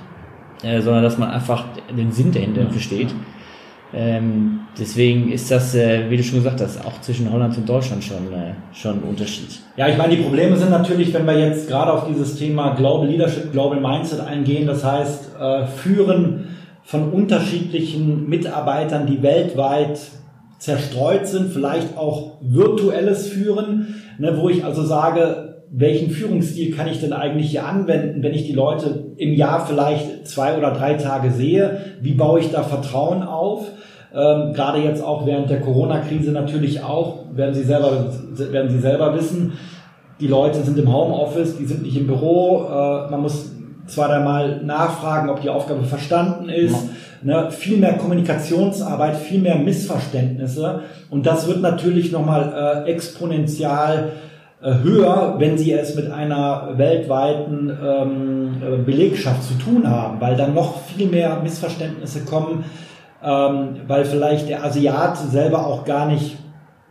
äh, 0.63 0.81
sondern 0.81 1.03
dass 1.03 1.17
man 1.17 1.29
einfach 1.29 1.65
den 1.95 2.11
Sinn 2.11 2.31
dahinter 2.31 2.69
versteht. 2.69 3.13
Ähm, 3.97 4.59
deswegen 4.77 5.31
ist 5.31 5.49
das, 5.49 5.73
äh, 5.73 6.09
wie 6.09 6.17
du 6.17 6.23
schon 6.23 6.39
gesagt 6.39 6.59
hast, 6.59 6.85
auch 6.85 6.99
zwischen 6.99 7.31
Holland 7.31 7.57
und 7.57 7.67
Deutschland 7.67 8.03
schon, 8.03 8.27
äh, 8.33 8.53
schon 8.73 8.99
ein 8.99 9.03
Unterschied. 9.03 9.47
Ja, 9.77 9.87
ich 9.87 9.97
meine, 9.97 10.17
die 10.17 10.21
Probleme 10.21 10.57
sind 10.57 10.69
natürlich, 10.69 11.13
wenn 11.13 11.25
wir 11.25 11.39
jetzt 11.39 11.69
gerade 11.69 11.93
auf 11.93 12.05
dieses 12.05 12.35
Thema 12.35 12.75
Global 12.75 13.07
Leadership, 13.07 13.53
Global 13.53 13.79
Mindset 13.79 14.19
eingehen, 14.19 14.67
das 14.67 14.83
heißt, 14.83 15.31
äh, 15.39 15.65
Führen 15.67 16.49
von 16.83 17.09
unterschiedlichen 17.11 18.27
Mitarbeitern, 18.27 19.07
die 19.07 19.23
weltweit 19.23 19.97
zerstreut 20.59 21.25
sind, 21.27 21.53
vielleicht 21.53 21.97
auch 21.97 22.33
virtuelles 22.41 23.27
Führen, 23.27 24.01
ne, 24.17 24.37
wo 24.37 24.49
ich 24.49 24.65
also 24.65 24.83
sage, 24.83 25.54
welchen 25.77 26.09
Führungsstil 26.09 26.73
kann 26.73 26.87
ich 26.87 27.01
denn 27.01 27.11
eigentlich 27.11 27.51
hier 27.51 27.65
anwenden, 27.65 28.23
wenn 28.23 28.33
ich 28.33 28.45
die 28.45 28.53
Leute 28.53 29.07
im 29.17 29.33
Jahr 29.33 29.65
vielleicht 29.65 30.25
zwei 30.25 30.57
oder 30.57 30.71
drei 30.71 30.93
Tage 30.93 31.31
sehe? 31.31 31.79
Wie 31.99 32.13
baue 32.13 32.39
ich 32.39 32.51
da 32.51 32.63
Vertrauen 32.63 33.23
auf? 33.23 33.67
Ähm, 34.13 34.53
gerade 34.53 34.79
jetzt 34.79 35.03
auch 35.03 35.25
während 35.25 35.49
der 35.49 35.59
Corona-Krise 35.59 36.31
natürlich 36.31 36.81
auch, 36.81 37.25
werden 37.33 37.53
Sie 37.53 37.63
selber, 37.63 38.13
werden 38.31 38.71
Sie 38.71 38.79
selber 38.79 39.13
wissen, 39.15 39.53
die 40.21 40.27
Leute 40.27 40.61
sind 40.61 40.77
im 40.79 40.93
Homeoffice, 40.93 41.57
die 41.57 41.65
sind 41.65 41.83
nicht 41.83 41.97
im 41.97 42.07
Büro, 42.07 42.67
äh, 42.69 43.11
man 43.11 43.21
muss 43.21 43.51
zwei, 43.87 44.07
dreimal 44.07 44.63
nachfragen, 44.63 45.29
ob 45.29 45.41
die 45.41 45.49
Aufgabe 45.49 45.83
verstanden 45.83 46.47
ist. 46.47 46.73
Ja. 47.21 47.43
Ne, 47.43 47.51
viel 47.51 47.77
mehr 47.77 47.93
Kommunikationsarbeit, 47.93 49.15
viel 49.15 49.41
mehr 49.41 49.57
Missverständnisse. 49.57 50.81
Und 51.09 51.25
das 51.25 51.47
wird 51.47 51.59
natürlich 51.61 52.11
nochmal 52.11 52.85
äh, 52.85 52.91
exponentiell 52.91 54.11
höher, 54.61 55.35
wenn 55.37 55.57
sie 55.57 55.73
es 55.73 55.95
mit 55.95 56.09
einer 56.11 56.77
weltweiten 56.77 57.69
ähm, 57.69 58.61
äh, 58.61 58.77
Belegschaft 58.77 59.43
zu 59.43 59.53
tun 59.55 59.89
haben, 59.89 60.19
weil 60.21 60.35
dann 60.35 60.53
noch 60.53 60.81
viel 60.81 61.07
mehr 61.07 61.39
Missverständnisse 61.43 62.25
kommen, 62.25 62.63
ähm, 63.23 63.77
weil 63.87 64.05
vielleicht 64.05 64.49
der 64.49 64.63
Asiat 64.63 65.17
selber 65.17 65.67
auch 65.67 65.85
gar 65.85 66.07
nicht 66.07 66.37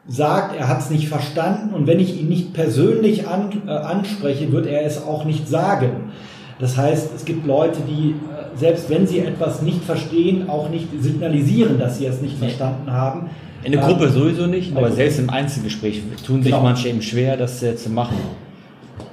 sagt, 0.07 0.57
er 0.57 0.68
hat 0.68 0.81
es 0.81 0.90
nicht 0.90 1.09
verstanden 1.09 1.74
und 1.74 1.87
wenn 1.87 1.98
ich 1.98 2.20
ihn 2.20 2.29
nicht 2.29 2.53
persönlich 2.53 3.27
an, 3.27 3.62
äh, 3.66 3.70
anspreche, 3.70 4.53
wird 4.53 4.66
er 4.66 4.85
es 4.85 5.03
auch 5.03 5.24
nicht 5.24 5.48
sagen. 5.48 6.12
Das 6.61 6.77
heißt, 6.77 7.11
es 7.16 7.24
gibt 7.24 7.46
Leute, 7.46 7.81
die, 7.88 8.11
äh, 8.11 8.57
selbst 8.57 8.90
wenn 8.90 9.07
sie 9.07 9.20
etwas 9.20 9.62
nicht 9.62 9.83
verstehen, 9.83 10.48
auch 10.48 10.68
nicht 10.68 10.88
signalisieren, 11.00 11.79
dass 11.79 11.98
sie 11.98 12.07
es 12.07 12.20
nicht 12.20 12.38
verstanden 12.38 12.92
haben. 12.92 13.31
In 13.64 13.72
der 13.72 13.81
Gruppe 13.81 14.11
sowieso 14.11 14.46
nicht, 14.46 14.77
aber 14.77 14.92
selbst 14.92 15.18
im 15.18 15.31
Einzelgespräch 15.31 16.03
tun 16.27 16.42
sich 16.42 16.53
genau. 16.53 16.62
manche 16.62 16.88
eben 16.88 17.00
schwer, 17.00 17.37
das 17.37 17.62
äh, 17.62 17.74
zu 17.77 17.88
machen. 17.88 18.16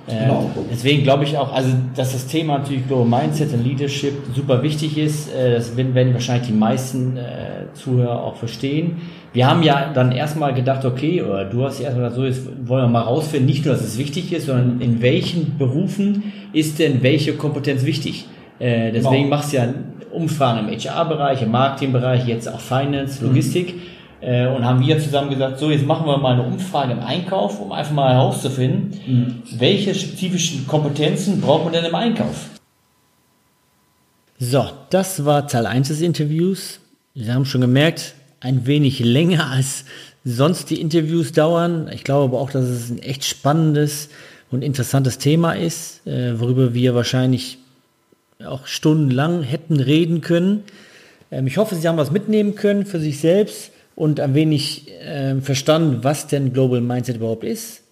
Äh, 0.08 0.26
genau. 0.26 0.52
Deswegen 0.70 1.04
glaube 1.04 1.24
ich 1.24 1.38
auch, 1.38 1.54
also 1.54 1.70
dass 1.96 2.12
das 2.12 2.28
Thema 2.28 2.58
natürlich 2.58 2.86
Global 2.88 3.22
Mindset 3.22 3.54
und 3.54 3.64
Leadership 3.64 4.14
super 4.36 4.62
wichtig 4.62 4.98
ist, 4.98 5.34
äh, 5.34 5.54
das 5.54 5.76
werden 5.78 6.14
wahrscheinlich 6.14 6.48
die 6.48 6.54
meisten 6.54 7.16
äh, 7.16 7.74
Zuhörer 7.74 8.24
auch 8.24 8.36
verstehen. 8.36 9.02
Wir 9.32 9.50
haben 9.50 9.64
ja 9.64 9.92
dann 9.94 10.12
erstmal 10.12 10.54
gedacht, 10.54 10.84
okay, 10.84 11.22
oder 11.22 11.46
du 11.46 11.64
hast 11.64 11.80
erstmal 11.80 12.12
so, 12.12 12.26
jetzt 12.26 12.46
wollen 12.66 12.84
wir 12.84 12.90
mal 12.90 13.02
rausfinden, 13.02 13.46
nicht 13.46 13.66
nur, 13.66 13.74
dass 13.76 13.84
es 13.84 13.98
wichtig 13.98 14.34
ist, 14.34 14.48
sondern 14.48 14.82
in 14.82 15.02
welchen 15.02 15.58
Berufen 15.58 16.34
ist 16.52 16.80
denn 16.80 17.02
welche 17.02 17.34
Kompetenz 17.34 17.86
wichtig? 17.86 18.28
Deswegen 18.60 19.24
genau. 19.24 19.28
machst 19.28 19.54
du 19.54 19.58
ja 19.58 19.74
Umfragen 20.12 20.68
im 20.68 20.78
HR-Bereich, 20.78 21.42
im 21.42 21.50
Marketing-Bereich, 21.50 22.28
jetzt 22.28 22.48
auch 22.48 22.60
Finance, 22.60 23.26
Logistik. 23.26 23.76
Mhm 23.76 23.80
äh, 24.22 24.48
und 24.48 24.64
haben 24.64 24.86
wir 24.86 25.00
zusammen 25.00 25.30
gesagt, 25.30 25.60
so 25.60 25.70
jetzt 25.72 25.86
machen 25.86 26.06
wir 26.06 26.18
mal 26.18 26.34
eine 26.34 26.44
Umfrage 26.44 26.94
im 26.94 27.00
Einkauf, 27.00 27.60
um 27.60 27.72
einfach 27.72 27.94
mal 27.94 28.14
herauszufinden, 28.14 29.00
mhm. 29.06 29.44
welche 29.60 29.96
spezifischen 29.96 30.68
Kompetenzen 30.68 31.42
braucht 31.42 31.66
man 31.66 31.74
denn 31.74 31.86
im 31.86 31.96
Einkauf. 31.96 32.50
So, 34.40 34.70
das 34.90 35.26
war 35.26 35.48
Teil 35.48 35.66
1 35.66 35.90
des 35.90 36.02
Interviews. 36.02 36.80
Sie 37.14 37.32
haben 37.32 37.46
schon 37.46 37.62
gemerkt, 37.62 38.16
ein 38.40 38.66
wenig 38.66 39.00
länger 39.00 39.52
als 39.52 39.86
sonst 40.24 40.70
die 40.70 40.80
Interviews 40.82 41.32
dauern. 41.32 41.90
Ich 41.94 42.04
glaube 42.04 42.26
aber 42.26 42.40
auch, 42.40 42.52
dass 42.52 42.66
es 42.66 42.90
ein 42.90 43.00
echt 43.00 43.26
spannendes 43.26 44.10
und 44.50 44.64
interessantes 44.64 45.18
Thema 45.18 45.54
ist, 45.54 46.06
äh, 46.08 46.40
worüber 46.40 46.74
wir 46.74 46.96
wahrscheinlich 46.96 47.58
auch 48.46 48.68
stundenlang 48.68 49.44
hätten 49.44 49.80
reden 49.80 50.22
können. 50.22 50.64
Ähm, 51.32 51.48
ich 51.48 51.58
hoffe, 51.58 51.76
Sie 51.76 51.88
haben 51.88 51.98
was 51.98 52.12
mitnehmen 52.12 52.56
können 52.56 52.86
für 52.86 53.00
sich 53.00 53.20
selbst 53.20 53.72
und 54.02 54.20
ein 54.20 54.34
wenig 54.34 54.90
äh, 54.90 55.40
verstanden, 55.42 56.00
was 56.02 56.26
denn 56.26 56.54
Global 56.54 56.82
Mindset 56.82 57.18
überhaupt 57.18 57.44
ist. 57.44 57.84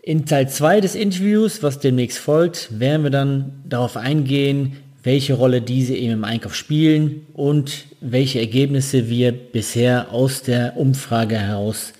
In 0.00 0.24
Teil 0.24 0.48
2 0.48 0.80
des 0.80 0.94
Interviews, 0.94 1.62
was 1.62 1.78
demnächst 1.78 2.16
folgt, 2.16 2.80
werden 2.80 3.02
wir 3.02 3.10
dann 3.10 3.62
darauf 3.68 3.98
eingehen, 3.98 4.78
welche 5.02 5.34
Rolle 5.34 5.60
diese 5.60 5.94
eben 5.94 6.14
im 6.14 6.24
Einkauf 6.24 6.54
spielen 6.54 7.26
und 7.34 7.84
welche 8.00 8.40
Ergebnisse 8.40 9.10
wir 9.10 9.32
bisher 9.32 10.12
aus 10.12 10.44
der 10.44 10.78
Umfrage 10.78 11.36
heraus 11.36 11.92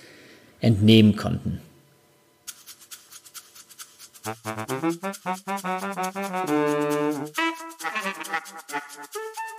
entnehmen 0.59 1.15
konnten. 1.15 1.59